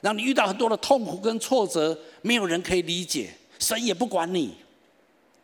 [0.01, 4.55] 让你遇到很多的痛苦跟挫折，没有人可以理解，神也不管你。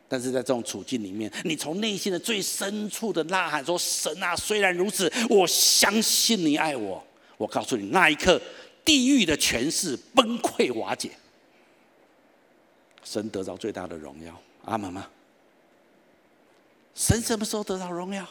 [0.08, 7.02] 但是在这种处境里面，你从内心的最深处的呐喊说：“神啊，虽然如此，我相信你爱我。”
[7.38, 8.38] 我告诉你，那一刻
[8.84, 11.10] 地狱的权势崩溃瓦解，
[13.02, 14.38] 神得到最大的荣耀。
[14.64, 15.06] 阿门吗？
[16.94, 18.26] 神什么时候得到荣耀？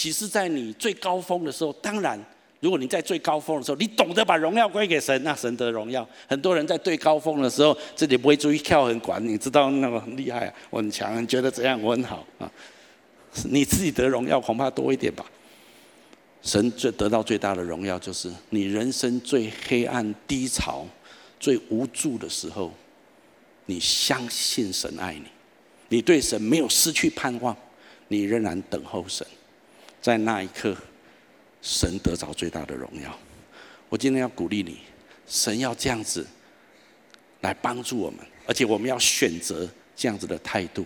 [0.00, 2.18] 其实，在你最高峰的时候，当然，
[2.60, 6.08] 如果你在最高峰的时候，你懂得把荣耀归给神，那神得荣耀。
[6.26, 11.78] 很多人在最高峰的时候，自己不会注意跳很管，你知道那么很厉害啊，我很强，你觉得怎样？
[11.82, 12.50] 我很好啊，
[13.50, 15.22] 你自己得荣耀恐怕多一点吧。
[16.40, 20.86] 神最得到最大的荣耀，就是你人生最黑暗、低潮、
[21.38, 22.72] 最无助的时候。
[23.66, 25.26] 你相信神爱你，
[25.90, 27.54] 你对神没有失去盼望，
[28.08, 29.26] 你仍然等候神，
[30.00, 30.76] 在那一刻，
[31.60, 33.16] 神得着最大的荣耀。
[33.88, 34.78] 我今天要鼓励你，
[35.26, 36.26] 神要这样子
[37.40, 40.84] 来帮助我们，而且我们要选择这样子的态度。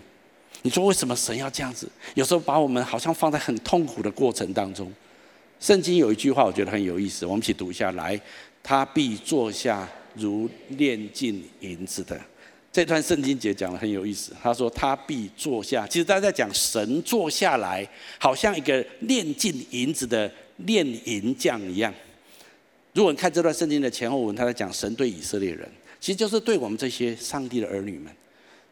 [0.61, 1.87] 你说为什么神要这样子？
[2.15, 4.91] 有时候把我们好像放在很痛苦的过程当中。
[5.59, 8.19] 圣经有一句话，我觉得很有意思，我们一起读一下来：
[8.61, 12.19] 他必坐下如炼净银子的。
[12.75, 14.33] 这段圣经节讲得很有意思。
[14.43, 17.87] 他说：“他必坐下。”其实大家在讲神坐下来，
[18.19, 21.93] 好像一个炼净银子的炼银匠一样。
[22.91, 25.65] 如果你看这段圣经的前后文，他在讲神对以色列人，
[26.01, 28.13] 其实就是对我们这些上帝的儿女们。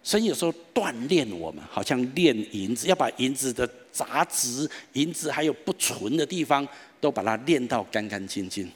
[0.03, 6.67] 神有时候锻炼我们，好像炼银子，要把银子的杂质、银子还有不纯的地方，
[6.99, 8.69] 都把它炼到干干净净。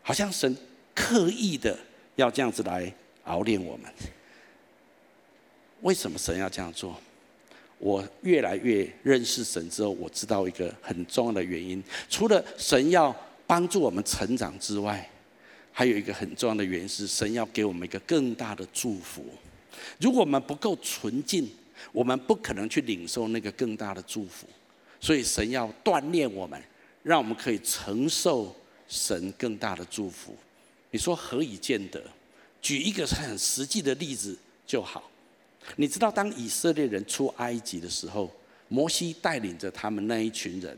[0.00, 0.56] 好像神
[0.94, 1.78] 刻意的
[2.16, 2.90] 要这样子来。
[3.28, 3.92] 熬炼我们，
[5.82, 7.00] 为什么神要这样做？
[7.78, 11.80] 我越来越认识神之后，我知道一个很重要的原因。
[12.08, 13.14] 除了神要
[13.46, 15.08] 帮助我们成长之外，
[15.70, 19.24] 还有一个很重要的原因是，神要给我们一个更大的祝福。
[20.00, 21.48] 如果我们不够纯净，
[21.92, 24.48] 我们不可能去领受那个更大的祝福。
[25.00, 26.60] 所以神要锻炼我们，
[27.04, 28.52] 让我们可以承受
[28.88, 30.36] 神更大的祝福。
[30.90, 32.02] 你说何以见得？
[32.60, 35.10] 举一个很实际的例子就好。
[35.76, 38.30] 你知道，当以色列人出埃及的时候，
[38.68, 40.76] 摩西带领着他们那一群人。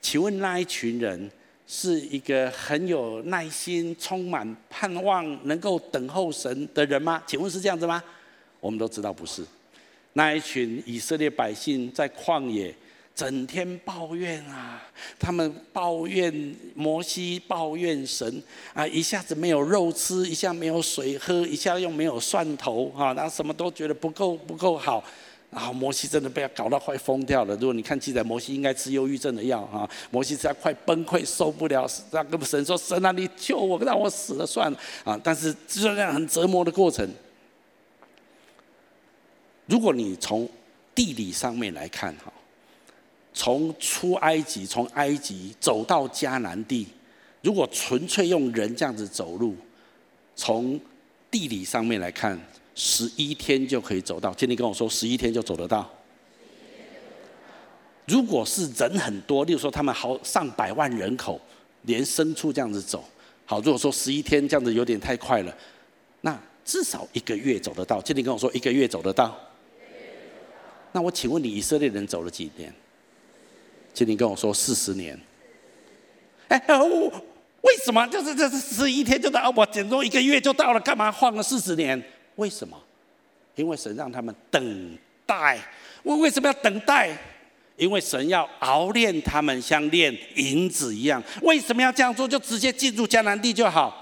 [0.00, 1.30] 请问那一群人
[1.66, 7.22] 是一个很有耐心、充满盼望、能够等候神的人吗？
[7.26, 8.02] 请问是这样子吗？
[8.60, 9.44] 我们都知道不是。
[10.14, 12.74] 那一群以色列百姓在旷野。
[13.14, 14.82] 整天抱怨啊，
[15.18, 25.04] 他们抱怨摩西，抱怨神啊，一下子没有肉吃，一下没有水喝，一下又没有蒜头啊，然后什么都觉得不够不够好，
[25.50, 27.54] 然后摩西真的被他搞到快疯掉了。
[27.54, 37.08] 如果你看记载，摩西应该吃忧郁症的药啊，摩西在快崩溃受不了，让跟神说：“神啊，你救我，让我死了算了啊！”但是就是这样很折磨的过程。
[39.66, 40.48] 如果你从
[40.94, 42.32] 地理上面来看，哈，
[43.34, 46.86] 从出埃及，从埃及走到迦南地，
[47.42, 49.56] 如果纯粹用人这样子走路，
[50.36, 50.80] 从
[51.30, 52.40] 地理上面来看，
[52.76, 54.32] 十一天就可以走到。
[54.34, 55.90] 今天跟我说，十一天就走得到。
[58.06, 61.40] 如果是人很多，例如说他们好上百万人口，
[61.82, 63.02] 连牲畜这样子走，
[63.46, 65.52] 好，如果说十一天这样子有点太快了，
[66.20, 68.00] 那至少一个月走得到。
[68.00, 69.36] 今天跟我说一个月走得到。
[70.92, 72.72] 那我请问你，以色列人走了几年？
[73.94, 75.18] 今天跟我说四十年。
[76.48, 77.08] 哎，我
[77.62, 79.48] 为什么就是这是十一天就到？
[79.56, 82.02] 我简直一个月就到了，干嘛晃了四十年？
[82.34, 82.76] 为什么？
[83.54, 85.58] 因为神让他们等待。
[86.02, 87.16] 我为什么要等待？
[87.76, 91.22] 因为神要熬炼他们，像炼银子一样。
[91.42, 92.26] 为什么要这样做？
[92.26, 94.00] 就直接进入迦南地就好。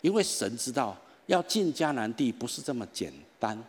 [0.00, 0.96] 因为神知道
[1.26, 3.62] 要进迦南地不是这么简单。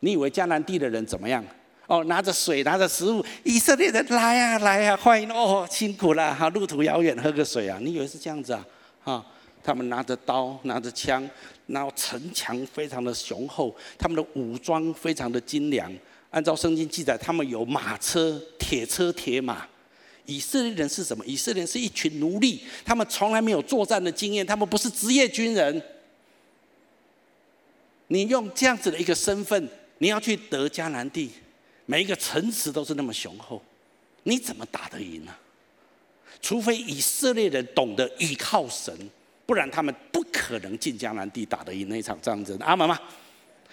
[0.00, 1.44] 你以为迦南地的人怎么样？
[1.86, 7.78] 哦，拿着水，拿着食物，以色列人来呀、啊，来呀、啊，欢迎哦，辛苦了哈，路途遥远，喝个水啊。
[7.80, 8.66] 你以为是这样子啊？
[9.04, 9.26] 啊，
[9.62, 11.28] 他们拿着刀，拿着枪，
[11.66, 15.92] 然后城墙非常的雄厚，他们的武装非常的精良。
[16.30, 19.66] 按照圣经记载，他们有马车、铁车、铁马。
[20.24, 21.26] 以色列人是什么？
[21.26, 25.82] 以色列人是一群奴隶，他们从来没有作战的经验，他们不是职业军人。
[28.06, 29.68] 你用这样子的一个身份，
[29.98, 31.30] 你要去得迦南地，
[31.86, 33.62] 每一个城池都是那么雄厚，
[34.22, 35.34] 你怎么打得赢呢？
[36.40, 38.92] 除非以色列人懂得依靠神，
[39.46, 42.56] 不然他们不可能进迦南地打得赢那场战争。
[42.58, 42.98] 阿们吗？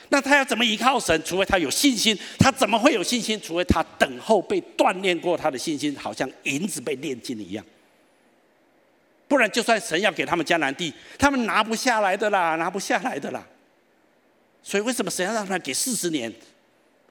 [0.10, 1.22] 那他要怎么依靠神？
[1.24, 2.18] 除非他有信心。
[2.38, 3.40] 他怎么会有信心？
[3.42, 7.66] 除非他等候被锻炼过，他的信心好像银子被炼金一样。
[9.28, 13.46] 不然，就算神要给他们迦南地，他们拿不下来的啦，拿不下来的啦。
[14.64, 16.34] 所以，为什么神要让他给四十年？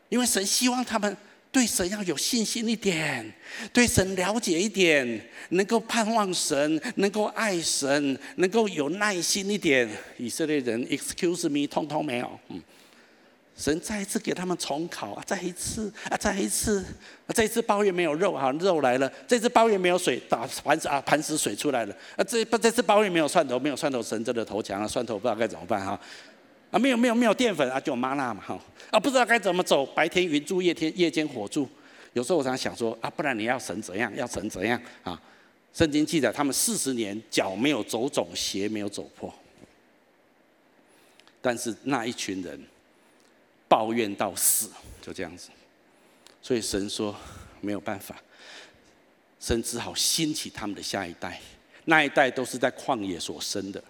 [0.08, 1.16] 因为神希望他们
[1.50, 3.30] 对神要有信心一点，
[3.72, 9.88] 对神了解一点，能够盼望神，能够爱神，能够有耐心一点。
[10.16, 12.40] 以色列人，excuse me，通通没有。
[12.48, 12.62] 嗯。
[13.56, 16.84] 神再一次给他们重考啊，再一次啊，再一次，
[17.34, 21.92] 这一次抱怨没有肉哈，肉来了；这次抱怨没有水，打磐石啊，磐石水出来了。
[22.14, 25.98] 啊，这这次抱怨没有蒜头，没有蒜头，神真的投降了，蒜头不知道该怎么办哈。
[26.70, 28.60] 啊没有没有没有淀粉啊，就有吗哪嘛哈。
[28.90, 31.68] 啊，不知道该怎么走，白天云柱，夜天夜间火柱。
[32.12, 34.14] 有时候我常想说啊，不然你要神怎样？
[34.16, 35.20] 要神怎样啊？
[35.72, 39.32] 圣经记载他们四十年脚没有走肿，鞋没有走破。
[41.40, 42.60] 但是那一群人。
[43.70, 44.70] 抱怨到死，
[45.02, 45.50] 就这样子。
[46.40, 47.14] 所以神说
[47.60, 48.16] 没有办法，
[49.38, 51.38] 神只好兴起他们的下一代。
[51.84, 53.84] 那一代都是在旷野所生的，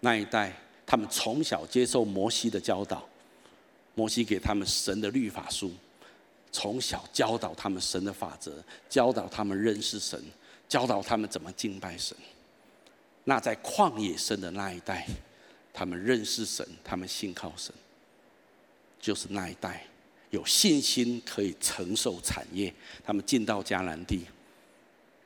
[0.00, 0.50] 那一代
[0.90, 3.08] 他们从小接受摩西的教导，
[3.94, 5.70] 摩西给他们神的律法书，
[6.50, 10.20] 从小教导他们神的法则，教导他们认识神，
[10.68, 12.16] 教导他们怎么敬拜神。
[13.22, 15.06] 那在旷野生的那一代，
[15.72, 17.72] 他们认识神，他们信靠神。
[18.98, 19.86] 就是那一代
[20.30, 22.74] 有信心可以承受产业，
[23.04, 24.24] 他们进到迦南地，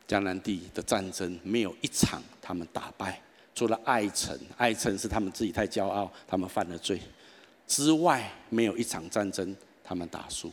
[0.07, 3.23] 迦南地的战争没有一场他们打败，
[3.55, 7.01] 除了爱城，爱城是他们自己太骄傲，他们犯了罪
[7.67, 10.51] 之外，没有一场战争他们打输。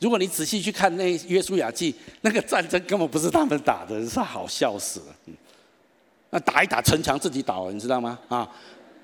[0.00, 5.16] 如果你仔细去看那约书亚记，那个战争根本不是他们打的，是好笑死了。
[6.30, 8.18] 那打一打城墙自己倒了，你知道吗？
[8.28, 8.48] 啊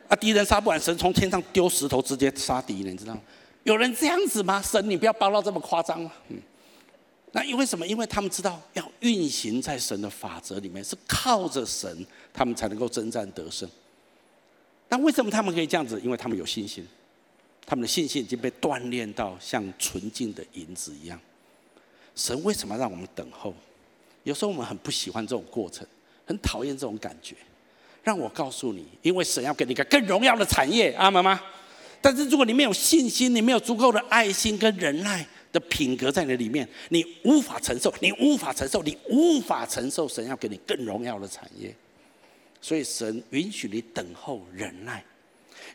[0.09, 0.17] 啊！
[0.17, 3.21] 敌人杀不完，神从天上丢石头直接杀敌人，你知道吗？
[3.65, 4.63] 有人这样子吗？
[4.63, 6.03] 神，你不要包到这么夸张。
[6.29, 6.39] 嗯，
[7.33, 7.87] 那因为什么？
[7.87, 12.07] 因为他们知道要运行在神的法则里面，是靠着神，
[12.39, 13.69] 他们才能够征战得胜。
[14.89, 16.01] 那为什么他们可以这样子？
[16.05, 16.87] 因为他们有信心，
[17.67, 21.19] 他们的信心已经被锻炼到像纯净的银子一样。
[22.15, 23.53] 神为什么让我们等候？
[24.23, 25.85] 有时候我们很不喜欢这种过程，
[26.25, 27.35] 很讨厌这种感觉。
[28.05, 31.41] 让我告诉你，因为神要给你一个更荣耀的产业，阿妈妈？
[32.01, 41.75] 但是如果你没有信心，你没有足够的爱心跟忍耐的品格在你里面，你无法承受，你无法承受，你无法承受神要给你更荣耀的产业。
[42.61, 45.05] 所以神允许你等候忍耐。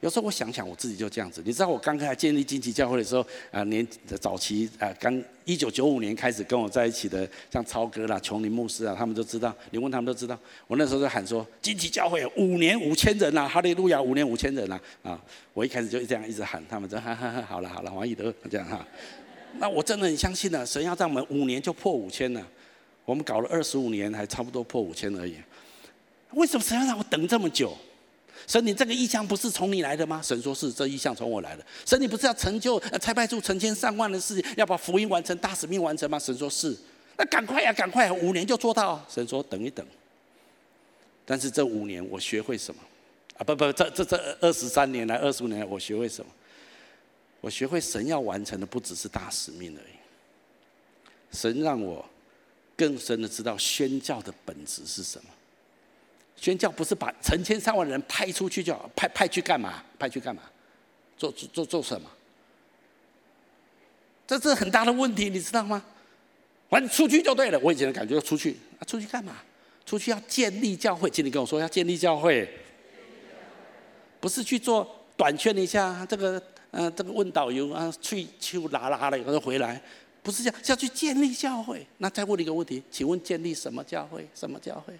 [0.01, 1.41] 有时候我想想，我自己就这样子。
[1.45, 3.87] 你知道我刚开始建立荆棘教会的时候，啊，年
[4.19, 9.55] 早期啊，刚一九九五年开始跟我在一起的，像超哥啦、琼林牧师啊，他们都知道。
[9.71, 10.37] 你问他们都知道。
[10.67, 15.17] 我那时候就喊说，荆棘教会五年五千人呐，哈利路亚，五年五千人呐，啊，
[15.53, 18.85] 我一开始就这样一直喊，他们说哈哈哈，好了好了，王以德这样哈。
[19.57, 22.45] 那我真的很相信呢，神要让我们五年就破五千了。
[23.05, 25.35] 我们搞了二十五年，还差不多破五千而已。
[26.35, 27.75] 为什么神要让我等这么久？
[28.45, 30.21] 神，你这个意象不是从你来的吗？
[30.21, 31.65] 神说是，这意象从我来的。
[31.85, 36.19] 神，你不是要成就、差派出成千上万的事情，要把福音完成、大使命完成吗？
[36.19, 36.77] 神说是，
[37.17, 39.01] 那赶快呀，赶快，五年就做到。
[39.09, 39.85] 神说等一等。
[41.25, 42.81] 但是这五年我学会什么？
[43.37, 46.29] 啊，不不，这这这二十三年来、二十五年来，我学会什么？
[47.39, 49.93] 我学会神要完成的不只是大使命而已。
[51.31, 52.05] 神让我
[52.75, 55.29] 更深的知道宣教的本质是什么。
[56.43, 59.81] 宣教不是把成千上万人派出去就，派派去干嘛？
[59.97, 60.41] 派去干嘛？
[61.17, 62.09] 做做做什么？
[64.27, 65.81] 这是很大的问题，你知道吗？
[66.69, 67.57] 反正出去就对了。
[67.59, 69.37] 我以前的感觉，出去啊，出去干嘛？
[69.85, 71.09] 出去要建立教会。
[71.09, 72.45] 请你跟我说，要建立教会，
[74.19, 79.81] 不是去做短劝一下这个，呃，这个问导游啊，去去拉拉了以后回来，
[80.21, 81.87] 不是这样，是要去建立教会。
[81.99, 84.27] 那再问你一个问题，请问建立什么教会？
[84.35, 84.93] 什么教会？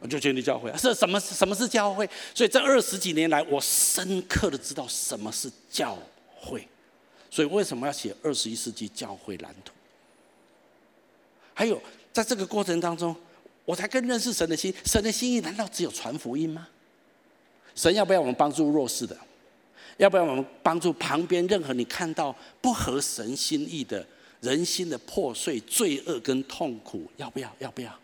[0.00, 0.74] 我就建立教会！
[0.76, 1.20] 是什么？
[1.20, 2.08] 什么是教会？
[2.34, 5.96] 所以这二十几年来，我深刻的知道什么是教
[6.34, 6.66] 会。
[7.30, 9.72] 所以为什么要写二十一世纪教会蓝图？
[11.52, 11.80] 还有，
[12.12, 13.14] 在这个过程当中，
[13.64, 14.74] 我才更认识神的心。
[14.84, 16.66] 神的心意难道只有传福音吗？
[17.74, 19.16] 神要不要我们帮助弱势的？
[19.98, 24.04] 要不要我们帮助旁边任何你看到不合神心意的
[24.40, 27.06] 人心的破碎、罪恶跟痛苦？
[27.18, 27.54] 要不要？
[27.58, 27.94] 要不要？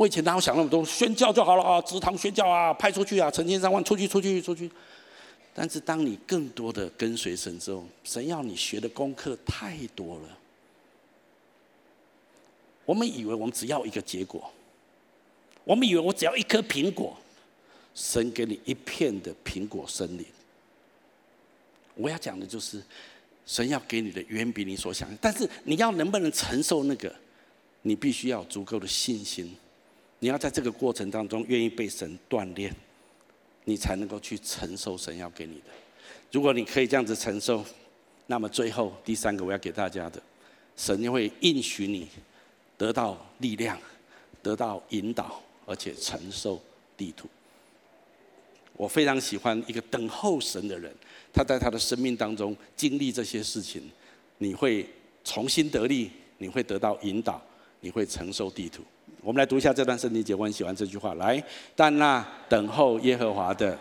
[0.00, 4.70] 我以前哪有想那么多，宣教就好了啊，职堂宣教啊，派出去啊，成千上万出去出去出去。
[5.52, 10.38] 但是当你更多的跟随神之后，神要你学的功课太多了。
[12.86, 14.50] 我们以为我们只要一个结果，
[15.64, 17.14] 我们以为我只要一颗苹果，
[17.94, 20.24] 神给你一片的苹果森林。
[21.94, 22.82] 我要讲的就是，
[23.44, 27.14] 神要给你的远比你所想，但是你要能不能承受那个，
[27.82, 29.54] 你必须要足够的信心。
[30.20, 32.74] 你要在这个过程当中愿意被神锻炼，
[33.64, 35.64] 你才能够去承受神要给你的。
[36.30, 37.64] 如果你可以这样子承受，
[38.26, 40.22] 那么最后第三个我要给大家的，
[40.76, 42.06] 神就会应许你
[42.76, 43.78] 得到力量，
[44.42, 46.60] 得到引导，而且承受
[46.96, 47.26] 地图。
[48.74, 50.94] 我非常喜欢一个等候神的人，
[51.32, 53.90] 他在他的生命当中经历这些事情，
[54.38, 54.86] 你会
[55.24, 57.42] 重新得力，你会得到引导，
[57.80, 58.82] 你会承受地图。
[59.22, 61.14] 我们来读一下这段圣经节，我很喜欢这句话。
[61.14, 61.42] 来，
[61.76, 63.78] 但那等候耶和华的，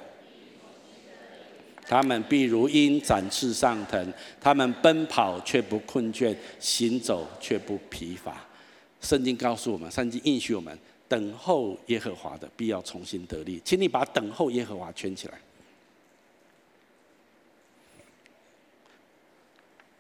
[1.84, 8.46] 他们必如鹰展翅上腾，他们奔跑却不困倦，行走却不疲乏。
[9.00, 10.78] 圣经告诉我们，圣经应许我们，
[11.08, 13.62] 等候耶和华的必要重新得力。
[13.64, 15.40] 请你把等候耶和华圈起来。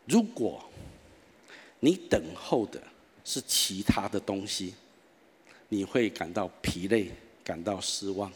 [0.05, 0.61] 如果
[1.79, 2.81] 你等候的
[3.23, 4.73] 是其他的东西，
[5.69, 7.09] 你会感到疲累，
[7.43, 8.31] 感到失望。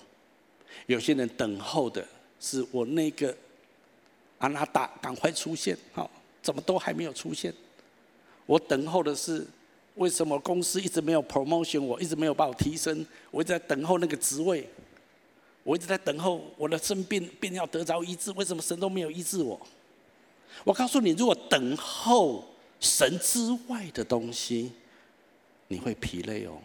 [0.85, 2.05] 有些人等候的
[2.39, 3.35] 是我那个
[4.39, 6.09] 阿拉达赶快出现，好，
[6.41, 7.53] 怎么都还没有出现？
[8.45, 9.45] 我等候的是
[9.95, 14.67] 为什么公司一直没有 promotion，我一直没有把我提升，我一直在等候那个职位，
[15.63, 19.59] 我一直在等候我的生病病要得着医治，为什么神都没有医治我？
[20.63, 22.43] 我告诉你，如果等候
[22.79, 24.71] 神之外的东西，
[25.67, 26.57] 你会疲累哦。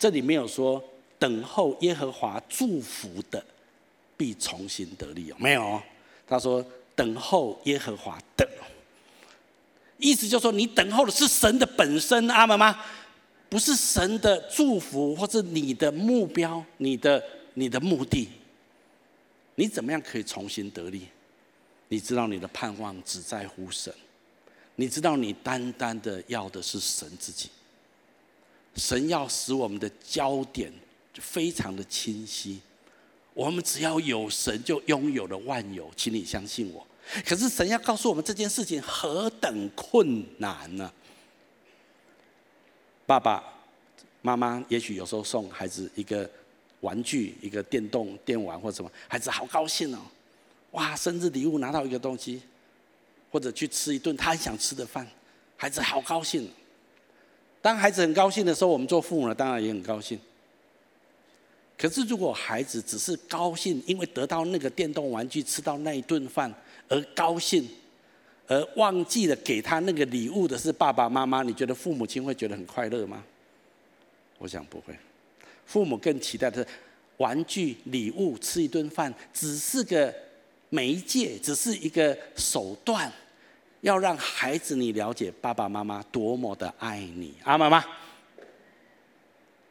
[0.00, 0.82] 这里没有说
[1.18, 3.44] 等候耶和华祝福的
[4.16, 5.80] 必重新得力哦，没有。
[6.26, 6.64] 他说
[6.96, 8.48] 等候耶和华的，
[9.98, 12.82] 意思就是说你等候的是神的本身，阿们吗？
[13.50, 17.22] 不是神的祝福或者你的目标、你的
[17.52, 18.26] 你的目的。
[19.56, 21.08] 你怎么样可以重新得力？
[21.88, 23.92] 你知道你的盼望只在乎神，
[24.76, 27.50] 你知道你单单的要的是神自己。
[28.76, 30.72] 神要使我们的焦点
[31.14, 32.60] 非常的清晰，
[33.34, 36.86] 我们只要有神，就拥有了万有，请你相信我。
[37.26, 40.90] 可是神要告诉我们这件事情何等困难呢？
[43.04, 43.42] 爸爸
[44.22, 46.30] 妈妈也许有时候送孩子一个
[46.80, 49.98] 玩具，一个电动电玩或什么，孩子好高兴哦，
[50.70, 52.40] 哇，生日礼物拿到一个东西，
[53.32, 55.06] 或者去吃一顿他很想吃的饭，
[55.56, 56.48] 孩子好高兴。
[57.62, 60.18] 当孩子很高兴的时候，我们做父母的当然也很高兴。
[61.76, 66.52] 可是，如果孩子只是高兴，因为得到那个电动玩具、吃到那一顿饭
[66.88, 67.66] 而高兴，
[68.46, 73.24] 而忘记了给他那个礼物的是爸爸妈妈，你觉得父母亲会觉得很快乐吗？
[74.38, 74.94] 我想不会。
[75.64, 76.68] 父母更期待的是
[77.18, 80.14] 玩具、礼物、吃一顿饭，只是个
[80.68, 83.10] 媒介，只是一个手段。
[83.80, 87.84] 要让孩子你了解爸爸妈妈多么的爱你，阿妈妈。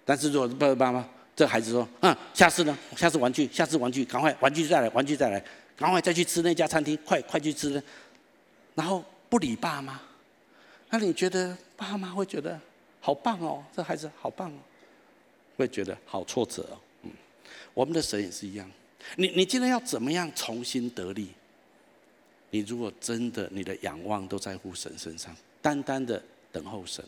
[0.03, 2.77] 但是如果爸爸妈妈这孩子说：“嗯，下次呢？
[2.95, 5.43] 下次玩具，下次玩具，赶快玩具再来，玩具再来，
[5.77, 7.81] 赶快再去吃那家餐厅，快快去吃。”
[8.75, 9.99] 然后不理爸妈，
[10.89, 12.59] 那你觉得爸妈会觉得
[12.99, 13.63] 好棒哦？
[13.75, 14.59] 这孩子好棒哦，
[15.55, 16.77] 会觉得好挫折哦。
[17.03, 17.11] 嗯，
[17.73, 18.69] 我们的神也是一样。
[19.15, 21.29] 你你今天要怎么样重新得力？
[22.51, 26.21] 你如果真的你的仰望都在乎神身上，单单的
[26.51, 27.03] 等候神，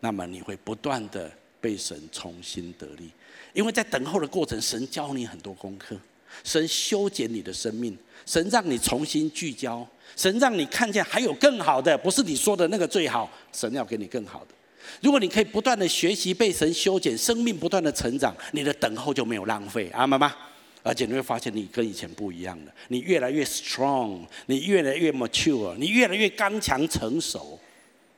[0.00, 3.10] 那么你会不断的被神重新得力。
[3.52, 5.96] 因为在等候的过程，神教你很多功课，
[6.44, 14.54] 神修剪你的生命，神让你重新聚焦，神让你看见还有更好的，不是你说的那个最好，神要给你更好的。
[15.02, 19.90] 如果你可以不断的学习，被神修剪，生命不断的成长，你的等候就没有浪费。
[19.92, 20.34] 阿妈妈。
[20.82, 22.72] 而且你会发现，你跟以前不一样了。
[22.88, 27.58] 你越来越 strong，你越来越 mature，你越来越刚强成熟，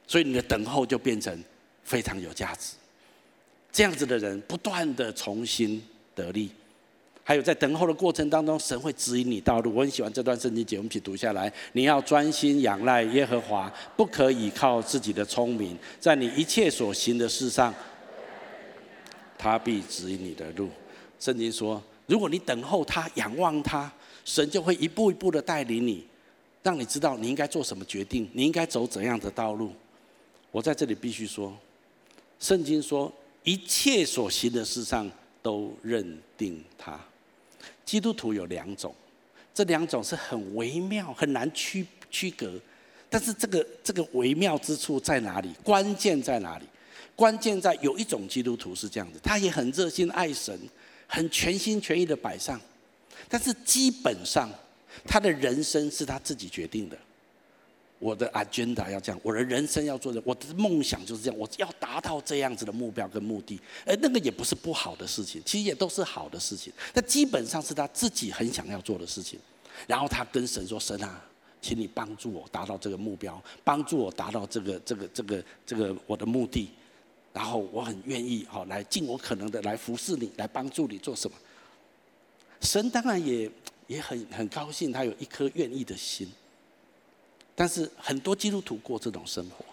[0.07, 1.37] 所以你的等候就变成
[1.83, 2.75] 非常有价值。
[3.73, 5.83] 这样子的人不断的重新
[6.15, 6.53] 得力，
[7.25, 9.75] 还有在等候的过程当中，神会指引你道路。
[9.75, 11.53] 我很喜欢这段圣经节，我们一起读下来。
[11.73, 17.75] 你要专心仰赖耶和华，不可以靠自己的聪明，在你一切所行的事上，
[19.37, 20.69] 他必指引你的路。
[21.19, 21.83] 圣经说。
[22.07, 23.91] 如果你等候他、仰望他，
[24.25, 26.07] 神就会一步一步的带领你，
[26.63, 29.73] 让你知道你应该做什么决定，你应该走怎样的道路。
[30.51, 31.57] 我在这里必须说，
[32.39, 35.11] 圣经说一切所行的事上
[35.43, 37.01] 都认定他。
[37.85, 38.95] 基督徒有两种，
[39.55, 42.53] 这两种是很微妙、很难区区隔。
[43.09, 45.53] 但是这个这个微妙之处在哪里？
[45.63, 46.65] 关键在哪里？
[47.15, 50.59] 关键在有一种基督徒是这样子，他也很热心爱神。
[51.13, 52.59] 很全心全意的摆上，
[53.29, 54.49] 但是基本上
[55.05, 56.97] 他的人生是他自己决定的。
[57.99, 63.61] 我的 agenda 要这样，我的人生要做的，我的梦想就是这样，我要达到这样子的目标跟目的。
[63.85, 66.73] 而那个也不是不好的事情，其实也都是好的事情。
[66.95, 69.39] 那基本上是他自己很想要做的事情。
[69.87, 71.23] 然后他跟神说：“神啊，
[71.61, 76.71] 请你帮助我达到这个目标，帮助我达到这个这个这个这个我的目的。”
[77.33, 81.37] 然后我很愿意好来尽我可能的来服侍你，来帮助你做什么。
[82.61, 83.51] 神当然也
[83.87, 86.31] 也很很高兴，他有一颗愿意的心。
[87.55, 89.65] 但是很多基督徒过这种生活，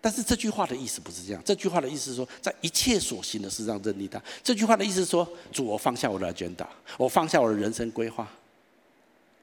[0.00, 1.42] 但是这句话的意思不是这样。
[1.44, 4.22] 这句话的意思是说，在一切所行的事上认定他。
[4.42, 6.66] 这句话的意思是说，主，我放下我的 agenda，
[6.96, 8.30] 我放下我的人生规划，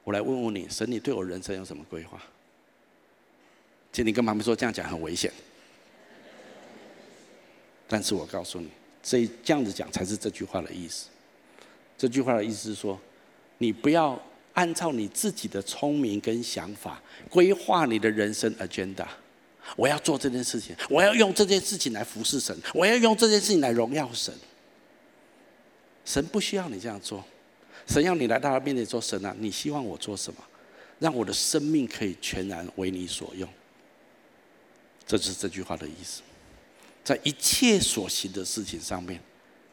[0.02, 2.20] 我来问问你，神，你对我人生有什么规划？
[3.92, 5.30] 请你跟旁边说，这样讲很危险。
[7.88, 8.68] 但是我告诉你，
[9.02, 11.06] 这这样子讲才是这句话的意思。
[11.96, 12.98] 这句话的意思是说，
[13.58, 14.20] 你不要
[14.54, 19.06] 按照你自己的聪明跟想法规划你的人生 agenda。
[19.76, 24.32] 我要做这件事情，我要用这件事情来服侍神，我要用这件事情来荣耀神。
[26.04, 27.24] 神不需要你这样做，
[27.88, 30.40] 神要你来到他面前说：“神啊，你希望我做什么？
[31.00, 33.48] 让我的生命可以全然为你所用。”
[35.04, 36.22] 这就是这句话的意思。
[37.06, 39.20] 在一切所行的事情上面，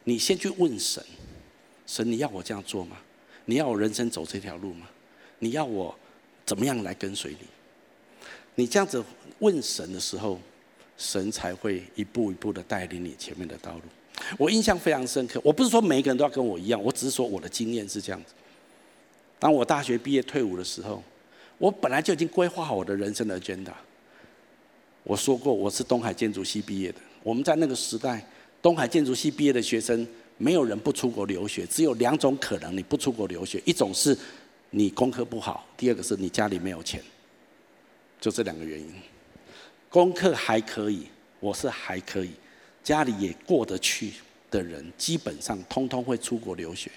[0.04, 1.04] 你先去问神：
[1.84, 2.96] 神，你要我这样做吗？
[3.46, 4.86] 你要我人生走这条路吗？
[5.40, 5.92] 你要我
[6.46, 7.38] 怎么样来跟随你？
[8.54, 9.04] 你这样子
[9.40, 10.38] 问神的时候，
[10.96, 13.82] 神才会一步一步的带领你前面的道路。
[14.38, 15.40] 我印象非常深刻。
[15.42, 18.32] 我不是说每一个人都要跟我一样，我只是说我的经验是这样子。
[19.40, 21.02] 当我大学毕业退伍的时候，
[21.58, 23.72] 我本来就已经规划好我的人生的 agenda。
[25.02, 27.00] 我说过，我是东海建筑系毕业的。
[27.24, 28.24] 我们在那个时代，
[28.62, 30.06] 东海建筑系毕业的学生，
[30.36, 34.16] 没有人不出国留学，只有两种可能，你不出国留学，一种是
[34.70, 37.02] 你功课不好，第二个是你家里没有钱，
[38.20, 38.92] 就这两个原因。
[39.88, 41.06] 功课还可以，
[41.40, 42.32] 我是还可以，
[42.82, 44.12] 家里也过得去
[44.50, 46.90] 的人，基本上通通会出国留学。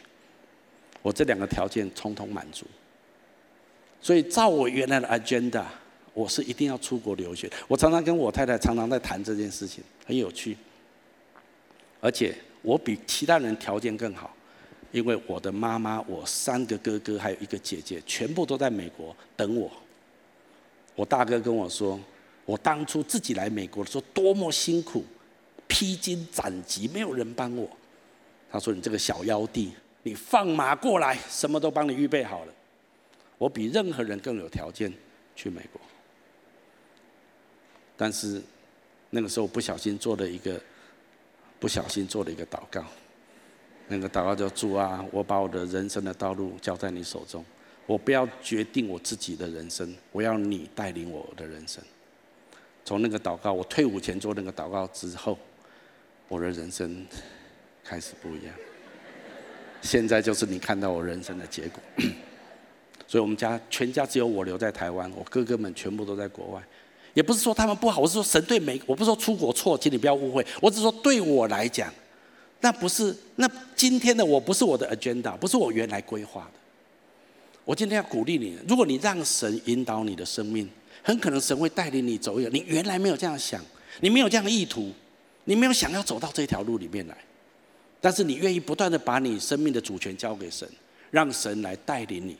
[1.01, 2.65] 我这两个条件通通满足，
[4.01, 5.63] 所以照我原来的 agenda。
[6.13, 7.47] 我是一定要出国留学。
[7.67, 10.57] 我常常跟我太太常常在谈这件事情，很有趣。
[11.99, 14.35] 而且我比其他人条件更好，
[14.91, 19.71] 因为我的妈妈、我三个哥哥还有一个姐姐，全部都在美国等我。
[20.95, 21.99] 我大哥跟我说，
[22.45, 25.03] 我当初自己来美国的时候多么辛苦，
[25.67, 27.69] 披荆斩棘，没有人帮我。
[28.49, 32.53] 他说：“你这个小妖弟，你放马过来，什么都帮你预备好了。”
[33.37, 34.91] 我比任何人更有条件
[35.35, 35.81] 去美国。
[37.95, 38.41] 但是
[39.09, 40.59] 那个时候不小心做了一个，
[41.59, 42.83] 不小心做了一个祷告。
[43.87, 47.45] 那个祷告叫主啊，我把我的人生的道路交在你手中，
[47.85, 51.81] 我不要决定我自己的人生，我要你带领我的人生。
[52.83, 55.37] 从那个祷告，我退伍前做那个祷告之后，
[56.27, 57.05] 我的人生
[57.83, 58.53] 开始不一样。
[59.81, 61.81] 现在就是你看到我人生的结果。
[63.07, 66.61] 所以我们家全家只有我留在台湾，我哥哥们全部都在国外。
[67.17, 70.45] 也不是说他们不好，我是说神对每，我不是说出国错，请你不要误会。
[70.61, 71.91] 我只是说对我来讲，
[72.61, 76.59] 那不是那今天的我不是我的 agenda，不是我原来规划的。
[77.65, 80.69] 我今天要鼓励你，如果你让神引导你的生命，
[81.01, 83.59] 很可能神会带领你走一个你原来没有这样想，
[83.99, 84.91] 你没有这样的意图，
[85.45, 87.17] 你没有想要走到这条路里面来，
[87.99, 90.69] 但是你愿意不断的把你生命的主权交给神，
[91.09, 92.37] 让神来带领你。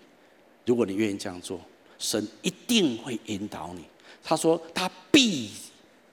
[0.68, 1.60] 如果你愿意这样做，
[1.98, 3.84] 神一定会引导你。
[4.24, 5.50] 他说他必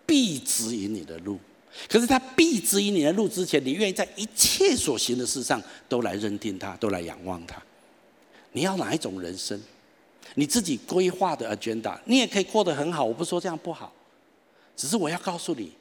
[0.06, 1.38] 必指引你的路，
[1.88, 7.60] 可是他必指引你的路之前，你愿意在一切所行的事上都来认定他，都来仰望他。
[8.52, 9.60] 你要哪一种人生？
[10.36, 13.04] 你自己规划的 agenda，你也可以过得很好。
[13.04, 13.92] 我不说这样不好，
[14.76, 15.72] 只是我要告诉你，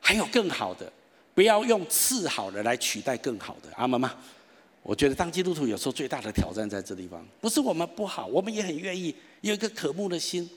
[0.00, 0.92] 还有更好的，
[1.34, 3.68] 不要用次好的来取代更好的。
[3.74, 4.14] 阿妈妈？
[4.82, 10.48] 我觉得当基督徒有时候最大的挑战在这地方，不是我们不好，我们也很愿意有一个渴慕的心。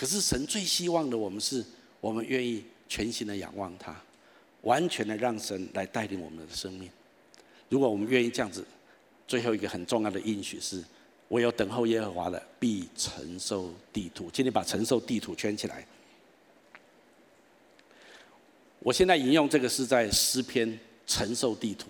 [0.00, 1.62] 可是神最希望的，我们是
[2.00, 3.94] 我们愿意全心的仰望他，
[4.62, 6.88] 完全的让神来带领我们的生命。
[7.68, 8.64] 如果我们愿意这样子，
[9.28, 10.82] 最后一个很重要的应许是：
[11.28, 14.30] 唯有等候耶和华的，必承受地土。
[14.32, 15.86] 请你把承受地土圈起来。
[18.78, 21.88] 我现在引用这个是在诗篇承受地土。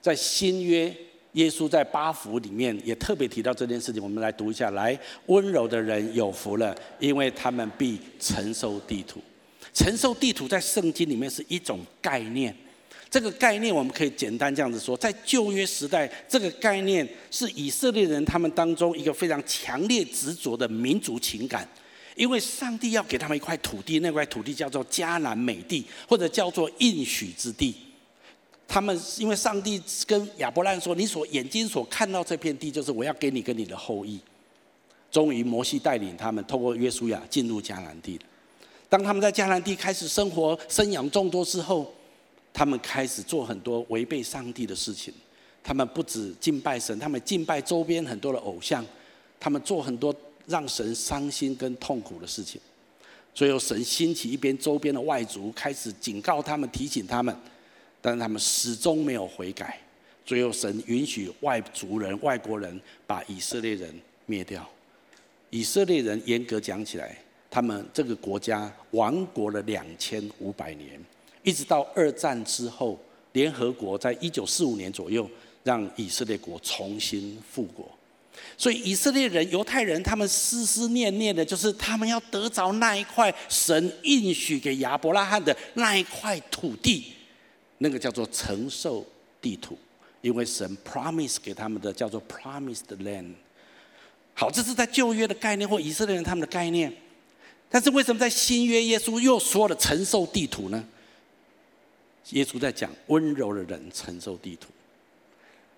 [0.00, 0.96] 在新约，
[1.34, 4.02] 耶稣在八福里面也特别提到这件事情。
[4.02, 9.20] 我们来读一下：来，温柔的人有福了，因为他们必承受地土。
[9.72, 12.54] 承受地土在圣经里面是一种概念。
[13.10, 21.68] 这个概念我们可以简单这样子说：在旧约时代，这个概念是以色列人他们当中一个非常强烈执着的民族情感，
[22.16, 27.74] 因为上帝要给他们一块土地，那块土地叫做迦南美地，或者叫做应许之地。
[28.66, 34.18] 他们因为上帝跟亚伯兰说：“你所眼睛所看到这片地，就是我要给你跟你的后裔。”
[35.12, 38.18] 终于，摩西带领他们透过约书亚进入迦南地。
[38.88, 41.92] 当他们在迦南地开始生活、生养众多之后，
[42.52, 45.14] 他们开始做很多违背上帝的事情。
[45.62, 48.84] 他们不止敬拜神，他们敬拜周边很多的偶像，
[49.38, 50.12] 他们做很多
[50.46, 52.60] 让神伤心跟痛苦的事情。
[53.32, 57.36] 最后，神兴起一边周边的外族，开始警告他们、提醒他们。
[58.04, 59.80] 但是他们始终没有悔改，
[60.26, 63.90] 最后神允许外族人、外国人把以色列人
[64.26, 64.68] 灭掉。
[65.48, 67.16] 以色列人严格讲起来，
[67.50, 71.02] 他们这个国家亡国了两千五百年，
[71.42, 73.00] 一直到二战之后，
[73.32, 75.26] 联合国在一九四五年左右
[75.62, 77.90] 让以色列国重新复国。
[78.58, 87.06] 所以以色列人、犹太人，他们思思念念的就是他们要得着那一块神应许给亚伯拉罕的那一块土地。
[87.78, 89.04] 那个叫做承受
[89.40, 89.76] 地土，
[90.20, 93.34] 因为神 promise 给他们的叫做 promised land。
[94.32, 96.92] 好，这是在旧约的概念或以色列人他们的概念。
[97.68, 100.84] 但是为什么在新约耶稣又说了承受地土呢？
[102.30, 104.68] 耶稣在讲温柔的人承受地土。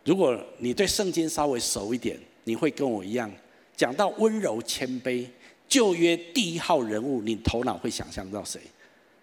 [0.05, 3.30] 如果你对圣经稍微熟一点，你会跟我一样，
[3.76, 5.26] 讲到温柔谦卑，
[5.68, 8.61] 旧约第一号人物，你头脑会想象到谁？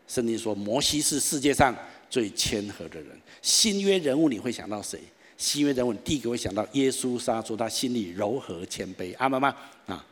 [0.07, 1.75] 圣经说摩西是世界上。
[2.13, 3.07] 最谦和的人，
[3.41, 4.99] 新约人物你会想到谁？
[5.35, 9.55] 新约人物第一个会想到耶稣，他说他心里柔和谦卑，阿们吗？
[9.87, 10.05] 啊，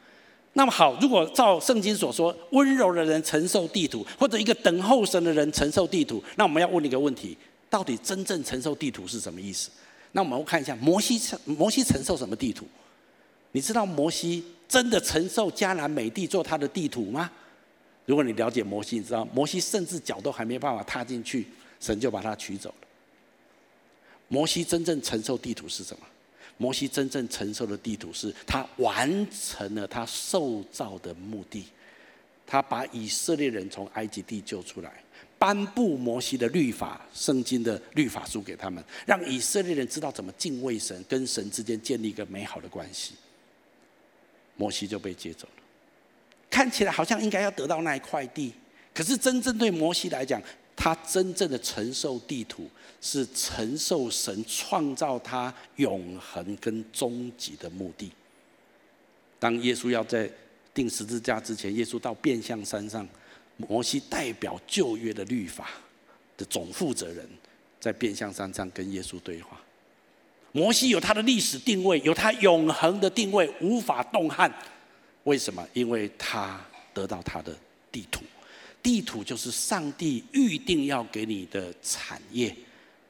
[0.53, 7.37] 那么好，如果照圣经所说，温柔的人承受地土，或者一个等候神的人承受地土，那我们要问一个问题：
[7.69, 9.69] 到底真正承受地土是什么意思？
[10.13, 12.65] 那我们看一下摩西承摩西承受什么地土？
[13.51, 17.29] 你知道摩西真的承受迦南美地做他的地土吗？
[18.07, 21.45] 如果你了解摩西，你知道摩西甚至脚都还没办法踏进去。
[21.81, 22.87] 神就把他取走了。
[24.29, 26.05] 摩西真正承受地图是什么？
[26.57, 31.65] 摩西真正承受的地图是他完成了他受造的目的，
[32.45, 35.03] 他把以色列人从埃及地救出来，
[35.39, 43.15] 颁布摩西的律法、圣经的律法书给他们，让以色列人知道怎么敬畏神，跟神之间建立一个美好的关系。
[44.55, 45.63] 摩西就被接走了，
[46.47, 48.53] 看起来好像应该要得到那一块地，
[48.93, 50.39] 可是真正对摩西来讲，
[50.83, 52.67] 他真正的承受地土，
[52.99, 58.11] 是承受神创造他永恒跟终极的目的。
[59.37, 60.27] 当耶稣要在
[60.73, 63.07] 钉十字架之前，耶稣到变相山上，
[63.57, 65.69] 摩西代表旧约的律法
[66.35, 67.29] 的总负责人，
[67.79, 69.61] 在变相山上跟耶稣对话。
[70.51, 74.51] 摩西有他的历史定位，有他永恒的定位，无法动撼。
[75.25, 75.63] 为什么？
[75.73, 76.59] 因为他
[76.91, 77.55] 得到他的
[77.91, 78.23] 地图。
[78.83, 82.55] 地土就是上帝预定要给你的产业，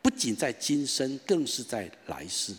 [0.02, 2.54] 不仅在今生，更是在来世。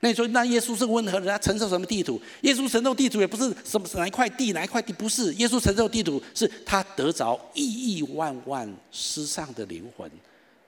[0.00, 2.20] 那你说，那耶稣是温和的，他承受什么地土？
[2.42, 5.32] 耶稣承受地土也不是什么哪一块地，哪一块地不是？
[5.34, 10.10] 耶稣承受地土，是他得着亿亿万万失丧的灵魂，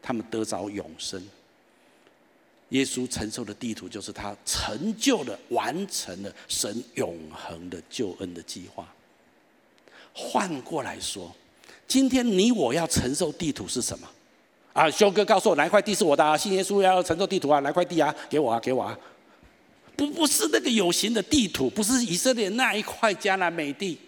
[0.00, 1.22] 他们得着永生。
[2.70, 8.90] 耶稣承受的地土，就是他成就了、完成了神永恒的救恩的计划。
[10.14, 11.36] 换过来说，
[11.88, 14.08] 今天你我要承受地图是什么？
[14.72, 16.36] 啊，修哥告诉我哪一块地是我的啊？
[16.36, 17.60] 信耶稣要承受地图啊？
[17.60, 18.14] 哪块地啊？
[18.28, 18.98] 给我啊，给我啊！
[19.96, 23.98] 不，不是那个有形的地图，不是以色列那一块迦南美地，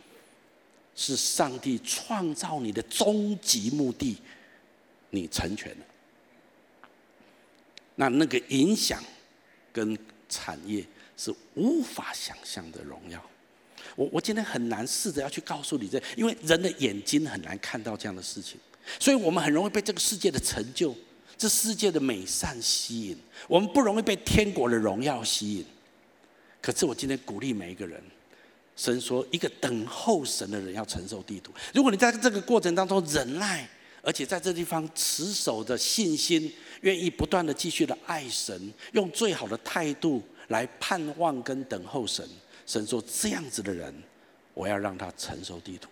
[0.94, 4.18] 是上帝创造你的终极目的，
[5.08, 5.86] 你成全了。
[7.94, 9.02] 那那个影响
[9.72, 9.98] 跟
[10.28, 10.84] 产业
[11.16, 13.18] 是无法想象的荣耀。
[13.96, 18.58] 我我今天很难试着要去告诉你这，因为人的眼睛很难看到这样的事情，
[18.98, 20.94] 所以我们很容易被这个世界的成就、
[21.36, 23.16] 这世界的美善吸引，
[23.46, 25.64] 我们不容易被天国的荣耀吸引。
[26.60, 28.02] 可是我今天鼓励每一个人，
[28.76, 31.52] 神说一个等候神的人要承受地土。
[31.72, 33.68] 如果你在这个过程当中忍耐，
[34.02, 42.26] 而且在这地方持守的信心，愿意不断的继续的爱神，用最好的态度来盼望跟等候神。
[42.68, 43.94] 神说：“这样子的人，
[44.52, 45.88] 我要让他承受地土，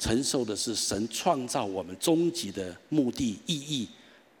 [0.00, 3.88] 承受的是神创造我们终极的目的意义，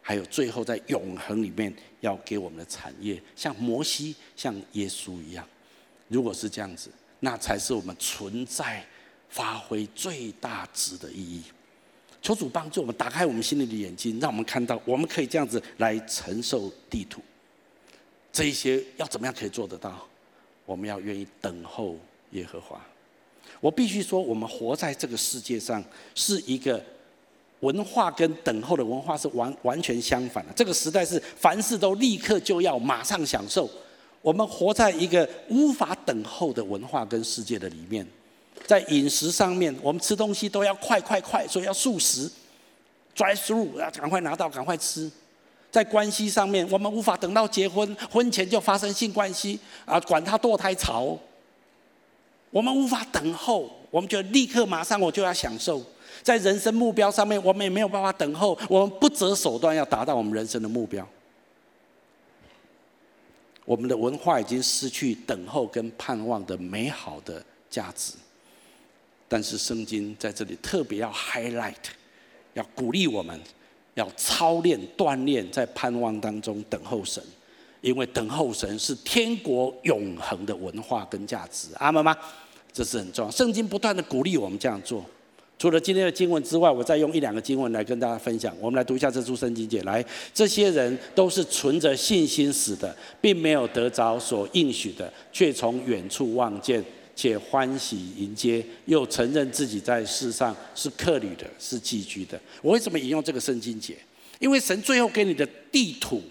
[0.02, 5.48] 还有最后在永恒里面要给我们的产业，像摩西、像耶稣一样。
[6.08, 8.84] 如果是这样子，那才是我们存在
[9.28, 11.44] 发挥最大值的意义。
[12.20, 17.22] 求主帮助我们，打开我们心里的眼睛，让我们看到，我们可以这样子来承受地土。
[18.32, 20.04] 这一些要怎么样可以做得到？”
[20.70, 21.96] 我们要愿意等候
[22.30, 22.80] 耶和华。
[23.60, 25.82] 我必须说，我们活在这个世界上
[26.14, 26.80] 是一个
[27.58, 30.52] 文化跟等候的文化是完完全相反的。
[30.54, 33.68] 这个时代是凡事都立刻就要马上享受。
[34.22, 38.06] 我们活在一个无法等候的文化跟世界的里面。
[38.64, 42.30] 在饮食上面，我们吃东西都要快快快，所以要速食
[43.16, 45.10] ，drive through，要赶快拿到，赶快吃。
[45.70, 51.18] 在关系上面，我们无法等到结婚，婚前就发生性关系啊，管他堕胎潮。
[52.50, 55.80] 我们无法等候，我们就立刻马上我就要享受。
[56.22, 61.06] 在人生目标上面，我们也没有办法等候，我们不择手段要达到我们人生的目标。
[63.64, 67.40] 我们的文化已经失去等候跟盼望的美好的
[67.70, 68.14] 价值。
[69.28, 71.76] 但是圣经在这里特别要 highlight，
[72.54, 73.40] 要鼓励我们。
[73.94, 77.22] 要操练、锻炼，在盼望当中等候神，
[77.80, 81.68] 因为等候神是天国永恒的文化跟价值。
[81.74, 82.16] 阿们吗？
[82.72, 83.30] 这是很重要。
[83.30, 85.04] 圣经不断的鼓励我们这样做。
[85.58, 88.54] 除了今天的经文之外，我再用一两个经文来跟大家分享。
[88.60, 89.82] 我们来读一下这处圣经节。
[89.82, 96.82] 来，这些人都是存着信心死的，并没有得着所应许的，却从远处望见。
[97.20, 102.40] 且欢喜迎接，又承认自己在世上是客旅的，是寄居的。
[102.62, 103.94] 我为什么引用这个圣经节？
[104.38, 106.22] 因为神最后给你的地土，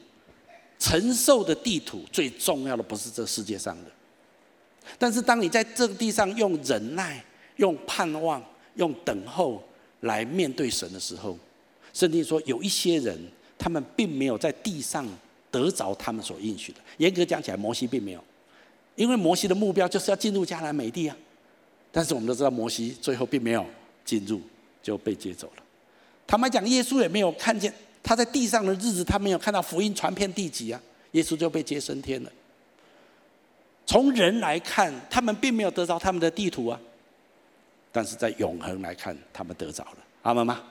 [0.80, 3.92] 承受的地土，最重要的不是这世界上的。
[4.98, 7.24] 但是当你在这个地上用忍耐、
[7.58, 9.64] 用盼望、用等候
[10.00, 11.38] 来面对神的时候，
[11.94, 13.16] 圣经说有一些人，
[13.60, 15.08] 他们并没有在地上
[15.52, 16.80] 得着他们所应许的。
[16.98, 18.24] 严格讲起来，摩西并没有。
[19.00, 21.16] 因为摩西的目标就是要进入迦南美地啊，
[21.90, 23.66] 但是我们都知道摩西最后并没有
[24.04, 24.42] 进入，
[24.84, 25.64] 就被接走了。
[26.28, 27.74] 坦白讲，耶稣也没有看见
[28.04, 30.82] 他在地上的日子，他没有看到福音传遍地极啊，
[31.14, 32.32] 耶稣就被接升天了。
[33.86, 36.78] 从人来看，他们并没有得着他们的地图啊，
[37.94, 39.98] 但是在永恒来看，他们得着了。
[40.24, 40.62] 阿门吗？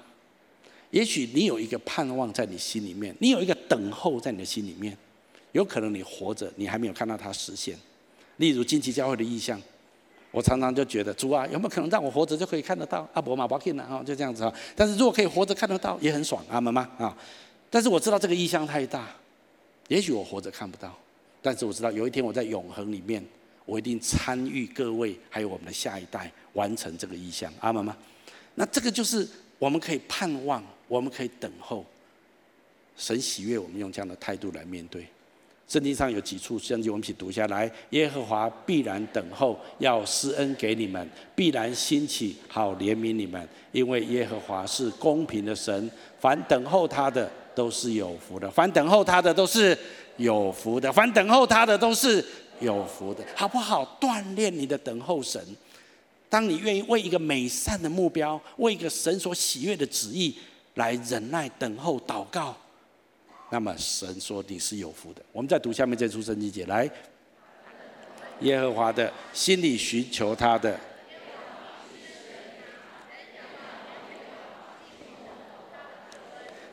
[0.90, 4.94] 也许你有一个盼望在你心里面，你有一个等候在你的心里面，
[5.52, 7.74] 有可能你活着，你还没有看到它实现。
[8.38, 9.60] 例如近期教会的意象，
[10.30, 13.08] 我常常就觉得主啊，有没有可能让我活着就可以看得到？
[13.12, 14.52] 阿伯马巴金啊，就这样子啊。
[14.74, 16.88] 但是如果可以活着看得到，也很爽，阿们吗？
[16.98, 17.16] 啊，
[17.70, 19.08] 但是我知道这个意象太大，
[19.88, 20.96] 也许我活着看不到，
[21.42, 23.24] 但是我知道有一天我在永恒里面，
[23.64, 27.96] 我一定参与各位还有我们的下一代完成这个意象，阿们吗？
[28.54, 29.28] 那这个就是
[29.58, 31.84] 我们可以盼望，我们可以等候，
[32.96, 35.06] 神喜悦我们用这样的态度来面对。
[35.68, 37.70] 圣经上有几处圣经，我们一起读下来。
[37.90, 41.06] 耶和华必然等候，要施恩给你们；
[41.36, 43.46] 必然兴起，好怜悯你们。
[43.70, 49.76] 因为耶和华是公平的神，凡等候他的都是有福的；凡等候他的都是
[50.16, 52.24] 有福的；凡等候他的都是
[52.60, 53.98] 有福的，好不好？
[54.00, 55.38] 锻炼你的等候神。
[56.30, 60.34] 当你愿意为一个美善的目标，为一个神所喜悦的旨意
[60.76, 62.56] 来忍耐等候祷告。
[63.50, 65.22] 那么神说你是有福的。
[65.32, 66.90] 我们再读下面这出圣经节来，
[68.40, 70.78] 耶和华的心里寻求他的，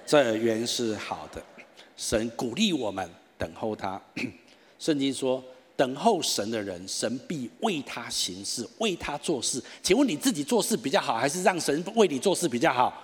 [0.06, 1.42] 这原是好的。
[1.96, 4.00] 神鼓励我们等候他。
[4.78, 5.42] 圣经说，
[5.78, 9.64] 等候神的人，神必为他行事，为他做事。
[9.82, 13.02] 请问你自己做事比较好，还是让神为你做事比较好？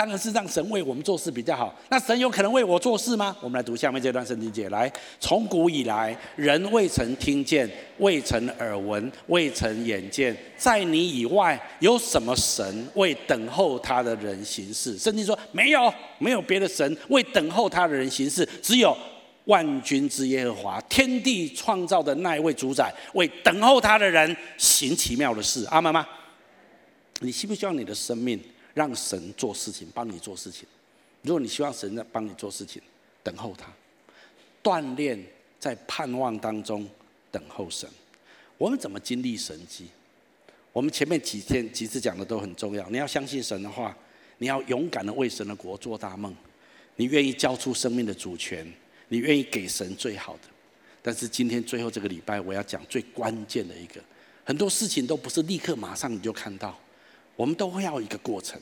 [0.00, 1.78] 当然是让神为我们做事比较好。
[1.90, 3.36] 那神有可能为我做事吗？
[3.42, 4.66] 我们来读下面这段圣经节。
[4.70, 14.96] 来，从古以来，人未曾听见，未曾耳闻，未曾眼见，在你以外有什么神为等候他的人行事？
[14.96, 18.96] 圣经说没有，没有别的神为等候他的人行事，只有
[19.44, 25.66] 万军之耶和华，天地创造的那一位主宰，为等候他的人行奇妙的事。
[25.68, 26.08] 阿们吗？
[27.20, 28.40] 你希不希望你的生命？
[28.80, 30.66] 让神做事情，帮你做事情。
[31.20, 32.80] 如果你希望神在帮你做事情，
[33.22, 33.70] 等候他，
[34.62, 35.22] 锻炼
[35.58, 36.88] 在盼望当中
[37.30, 37.86] 等候神。
[38.56, 39.88] 我们怎么经历神迹？
[40.72, 42.88] 我们前面几天几次讲的都很重要。
[42.88, 43.94] 你要相信神的话，
[44.38, 46.34] 你要勇敢的为神的国做大梦，
[46.96, 48.66] 你愿意交出生命的主权，
[49.08, 50.48] 你愿意给神最好的。
[51.02, 54.00] 但是今天最后这个礼拜，我要讲最关键的一个，
[54.42, 56.80] 很多事情都不是立刻马上你就看到。
[57.40, 58.60] 我们都会要一个过程，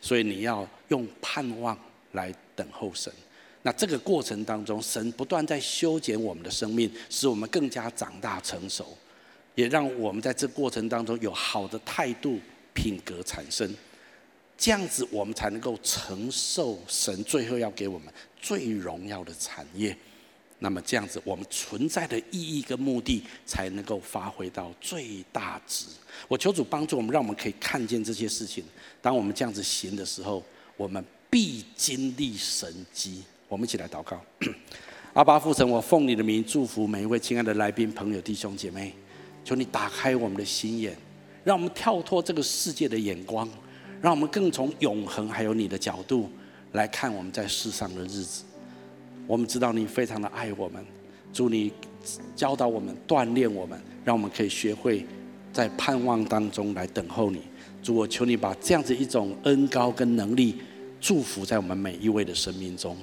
[0.00, 1.78] 所以你要用盼望
[2.12, 3.12] 来等候神。
[3.60, 8.96] 那这个过程当中，神不断在修剪我们的生命，使我们更加长大成熟，
[9.54, 12.40] 也让我们在这过程当中有好的态度、
[12.72, 13.70] 品格产生。
[14.56, 18.08] 这样子，我们才能够承受神最后要给我们
[18.40, 19.94] 最荣耀的产业。
[20.58, 25.86] 那么这样子，我们存在的意义跟目的才能够发挥到最大值。
[26.28, 28.64] 我求主帮助我们，让我们可以看见这些事情。
[29.02, 30.42] 当我们这样子行的时候，
[30.76, 33.22] 我们必经历神迹。
[33.48, 34.20] 我们一起来祷告。
[35.12, 38.94] 阿爸父神，我奉你的名祝福每一位亲爱的来宾、朋友、弟兄姐妹。
[39.44, 40.96] 求你打开我们的心眼，
[41.44, 43.48] 让我们跳脱这个世界的眼光，
[44.02, 46.28] 让我们更从永恒还有你的角度
[46.72, 48.42] 来看我们在世上的日子。
[49.26, 50.84] 我们知道你非常的爱我们，
[51.32, 51.72] 祝你
[52.34, 55.04] 教导我们、锻炼我们，让我们可以学会
[55.52, 57.42] 在盼望当中来等候你。
[57.82, 60.56] 主，我求你把这样子一种恩高跟能力
[61.00, 62.96] 祝福在我们每一位的生命中。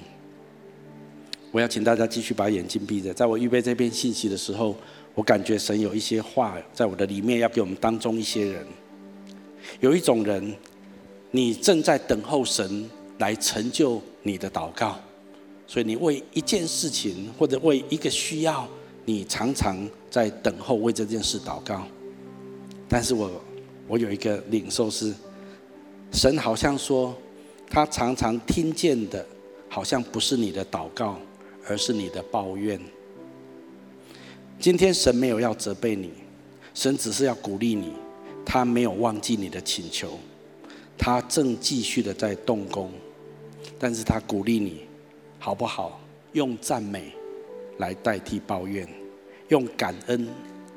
[1.50, 3.14] 我要请大家继续把眼睛闭着。
[3.14, 4.74] 在我预备这篇信息的时候，
[5.14, 8.66] 我感觉神有一些话在我的里面要给我们当中一些人。
[9.80, 10.54] 有一种人，
[11.30, 14.98] 你正在等候神来成就你的祷告。
[15.66, 18.68] 所以你为一件事情或者为一个需要，
[19.04, 19.76] 你常常
[20.10, 21.86] 在等候为这件事祷告。
[22.88, 23.30] 但是我
[23.88, 25.12] 我有一个领受是，
[26.12, 27.14] 神好像说，
[27.68, 29.24] 他常常听见的，
[29.68, 31.18] 好像不是你的祷告，
[31.66, 32.78] 而是你的抱怨。
[34.60, 36.10] 今天神没有要责备你，
[36.74, 37.94] 神只是要鼓励你，
[38.44, 40.18] 他没有忘记你的请求，
[40.96, 42.90] 他正继续的在动工，
[43.78, 44.82] 但是他鼓励你。
[45.44, 46.00] 好不好？
[46.32, 47.12] 用赞美
[47.76, 48.88] 来代替抱怨，
[49.48, 50.26] 用感恩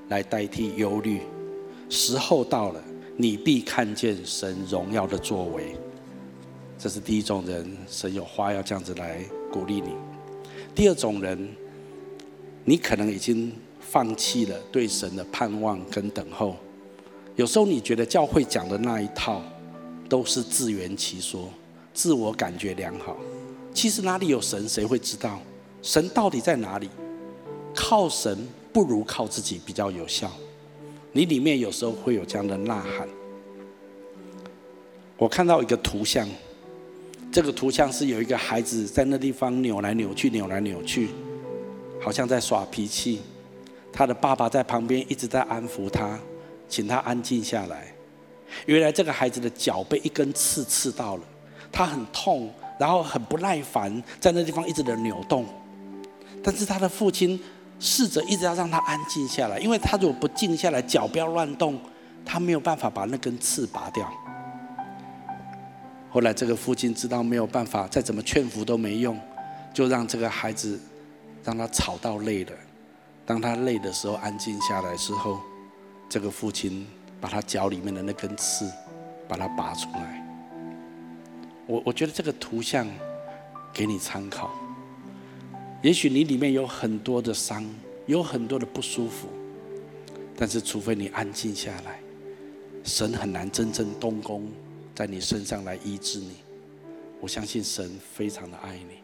[0.09, 1.21] 来代替忧虑。
[1.87, 2.83] 时候到了，
[3.15, 5.73] 你必看见神荣耀的作为。
[6.77, 9.95] 这是第一种人，神有话要这样子来鼓励你。
[10.75, 11.47] 第二种人，
[12.65, 16.57] 你可能已经放弃了对神的盼望跟等候。
[17.37, 19.41] 有时候你觉得教会讲的那一套
[20.09, 21.47] 都是自圆其说，
[21.93, 23.15] 自我感觉良好。
[23.77, 25.39] 其实哪里有神，谁会知道？
[25.83, 26.89] 神到底在哪里？
[27.75, 28.35] 靠神
[28.73, 30.31] 不如靠自己比较有效。
[31.11, 33.07] 你里面有时候会有这样的呐喊。
[35.15, 36.27] 我看到一个图像，
[37.31, 41.09] 这个图像是有一个孩子在那地方扭来扭去，扭来扭去，
[42.01, 43.21] 好像在耍脾气。
[43.93, 46.19] 他的爸爸在旁边一直在安抚他，
[46.67, 47.93] 请他安静下来。
[48.65, 51.23] 原来这个孩子的脚被一根刺刺到了，
[51.71, 52.51] 他很痛。
[52.77, 55.45] 然后很不耐烦，在那地方一直的扭动，
[56.43, 57.39] 但是他的父亲
[57.79, 61.79] 试着一直要让他安静下来，因为他如果不静下来，脚不要乱动，
[62.25, 64.11] 他没有办法把那根刺拔掉。
[66.09, 69.19] 后来这个父亲知道没有办法，再怎么劝服都没用，
[69.73, 70.79] 就让这个孩子
[71.43, 72.51] 让他吵到累了，
[73.25, 75.39] 当他累的时候安静下来之后，
[76.09, 76.87] 这个父亲
[77.19, 78.71] 把他脚里面的那根刺
[79.27, 80.26] 把它拔出来。
[81.67, 82.87] 我我觉得这个图像
[83.73, 84.51] 给你参考。
[85.83, 87.63] 也许你里面有很多的伤，
[88.07, 89.27] 有很多的不舒服，
[90.35, 91.99] 但是除非你安静下来，
[92.83, 94.49] 神很难真正动工
[94.95, 96.37] 在你身上来医治你。
[97.19, 98.95] 我相信神非常的爱你。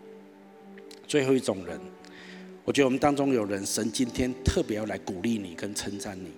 [1.08, 1.80] 最后一种人，
[2.64, 6.32] 我觉得我们当中有人，神今天特别要来鼓励你跟称赞你，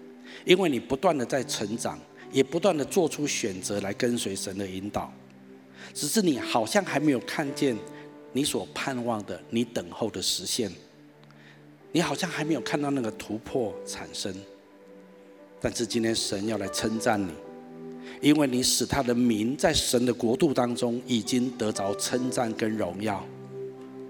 [0.43, 1.97] 因为你不断的在成长，
[2.31, 5.13] 也不断的做出选择来跟随神的引导，
[5.95, 7.75] 只是你好像还没有看见
[8.33, 10.69] 你所盼望的、你等候的实现，
[11.93, 14.35] 你好像还没有看到那个突破产生。
[15.61, 17.31] 但是今天神要来称赞你，
[18.21, 23.25] 因为你使他的名在神的国度当中已经得着称赞跟荣耀。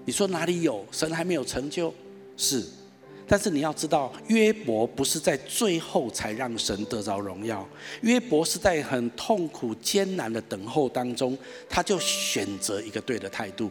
[0.04, 0.84] 你说哪里有？
[0.90, 1.94] 神还没有成就。
[2.36, 2.64] 是，
[3.28, 7.66] 但是你要知道，约伯不是在最后才让神得着荣耀。
[8.02, 11.36] 约伯是在很痛苦艰难的等候当中，
[11.68, 13.70] 他就选择一个对的态度。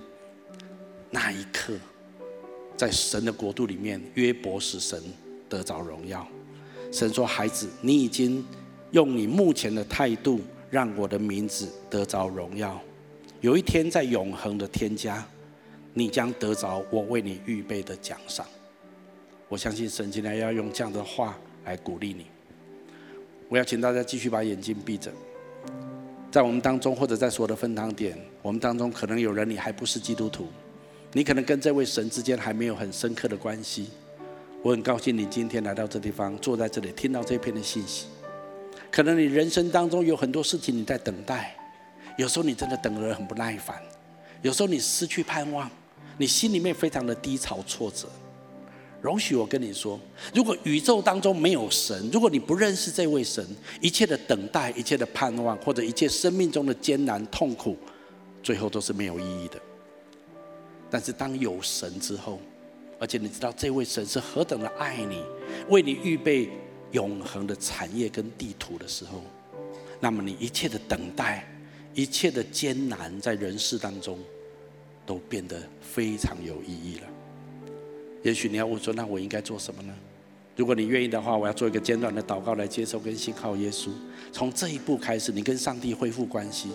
[1.10, 1.74] 那一刻，
[2.76, 5.01] 在神的国度里面，约伯使神
[5.47, 6.28] 得着荣耀。
[6.91, 8.45] 神说：“孩子，你已经
[8.91, 12.82] 用你目前的态度，让我的名字得着荣耀。
[13.41, 15.26] 有一天，在永恒的天家。”
[15.97, 18.45] 你将得着我为你预备的奖赏。
[19.48, 22.26] 我相信神今天要用这样的话来鼓励你。
[23.48, 25.12] 我要请大家继续把眼睛闭着。
[26.32, 30.48] 在我们当中，或者在所有的分堂点，我们当中可能有人你还不是基督徒，
[31.14, 33.89] 你可能跟这位神之间还没有很深刻的关系。
[34.62, 38.08] 我很高兴你今天来到这地方，坐在这里听到这篇的信息。
[38.91, 41.56] 可能你人生当中有很多事情你在等待，
[42.18, 43.80] 有时候你真的等得很不耐烦，
[44.41, 45.70] 有时候你失去盼望。
[46.18, 48.08] 你心里面非常的低潮挫折，
[49.06, 49.99] 容许我跟你说，
[50.34, 53.45] 如果宇宙当中没有神，如果你不认识这位神，
[53.80, 57.78] 一切的等待、一切的盼望，或者一切生命中的艰难痛苦，
[58.41, 59.62] 最后都是没有意义的。
[60.89, 62.39] 但是当有神之后，
[62.99, 65.22] 而且你知道这位神是何等的爱你，
[65.70, 66.49] 为你预备
[66.91, 69.22] 永恒的产业跟地图的时候，
[69.99, 71.47] 那么你一切的等待、
[71.93, 74.18] 一切的艰难，在人世当中。
[75.08, 77.08] 都变得非常有意义了。
[78.26, 79.93] 也许你要问说：“那我应该做什么呢？”
[80.57, 83.89] 如果你愿意的话，我要做一个简短的祷告来接受跟信靠耶稣。
[84.32, 86.69] 从这一步开始，你跟上帝恢复关系，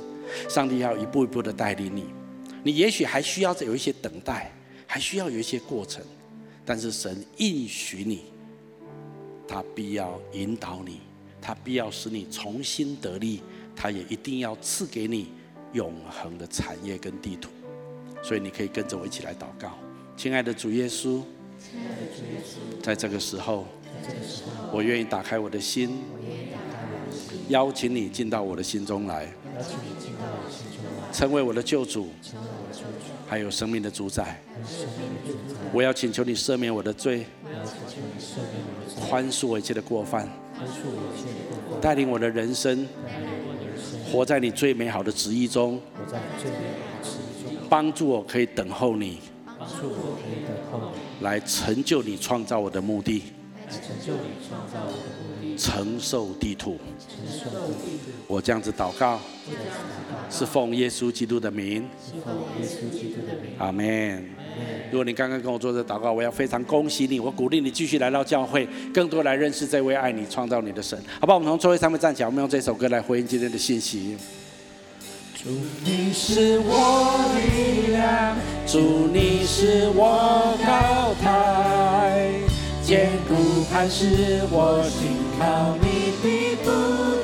[0.49, 2.05] 上帝要一步一步的带领你。
[2.63, 4.53] 你也许还需要有一些等待，
[4.87, 6.05] 还需要有一些过程，
[6.65, 8.27] 但是神应许你，
[9.49, 11.01] 他必要引导你，
[11.43, 13.43] 他必要使你重新得力，
[13.75, 15.33] 他也一定要赐给你
[15.73, 17.51] 永恒的产业跟地图。
[18.23, 19.77] 所以你可以跟着我一起来祷告，
[20.17, 21.23] 亲爱的主耶稣，
[22.83, 23.67] 在这个时候，
[24.73, 26.03] 我愿意打开我的心，
[27.49, 29.29] 邀请你进到我的心中来，
[31.13, 32.09] 成为我的救主，
[33.29, 34.41] 还有生命的主宰。
[35.73, 37.27] 我要请求你赦免我的罪，
[39.09, 40.29] 宽恕我一切的过犯，
[41.81, 42.89] 带领我的人生，
[44.11, 45.81] 活在你最美好的旨意中。
[47.69, 53.23] 帮助我可以等候你，帮助我可以等候你，来成就你创造我的目的，
[53.67, 57.51] 来成就你创造我的目的，承受地图，承受。
[58.27, 59.21] 我这样子祷告，
[60.31, 63.53] 是奉耶稣基督的名，是奉耶稣基督的名。
[63.59, 64.25] 阿门。
[64.91, 70.99] 如果你刚刚跟我做这祷告，我要非常恭喜你，我鼓励你继续来到教会，更多来认识这位爱你、创造你的神。
[71.21, 71.39] 好不好？
[71.39, 74.17] 我们从座位上面站起来，我们用这首歌来回应今天的信息。
[75.43, 75.49] 主，
[75.83, 78.37] 你是我力量，
[78.67, 82.31] 主，你是我高台，
[82.83, 86.69] 坚固磐石，我信靠你必不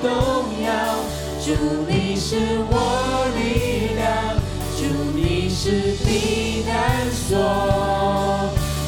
[0.00, 0.08] 动
[0.64, 0.72] 摇。
[1.44, 1.52] 主，
[1.86, 2.36] 你是
[2.70, 4.08] 我力量，
[4.78, 4.80] 主，
[5.14, 6.72] 你是避难
[7.12, 7.36] 所，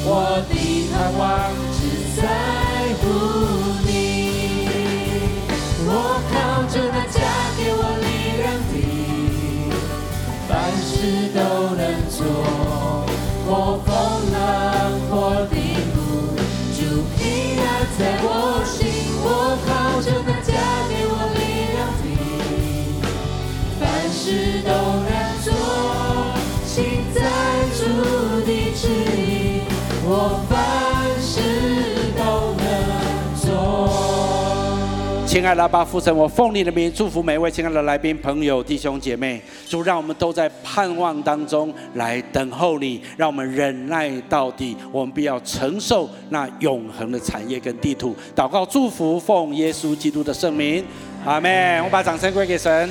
[0.06, 0.56] 我的
[0.90, 1.78] 盼望只
[2.18, 2.24] 在
[35.38, 39.40] 亲爱的阿爸父神，我奉你的名祝福每位亲爱的来宾、朋友、弟兄姐妹。
[39.68, 44.76] 主，让我们都在盼望当中来等候你，让我们忍耐到底。
[44.90, 48.16] 我们必要承受那永恒的产业跟地图。
[48.34, 50.84] 祷告祝福，奉耶稣基督的圣名，
[51.24, 51.84] 阿门。
[51.84, 52.84] 我把掌声归给神。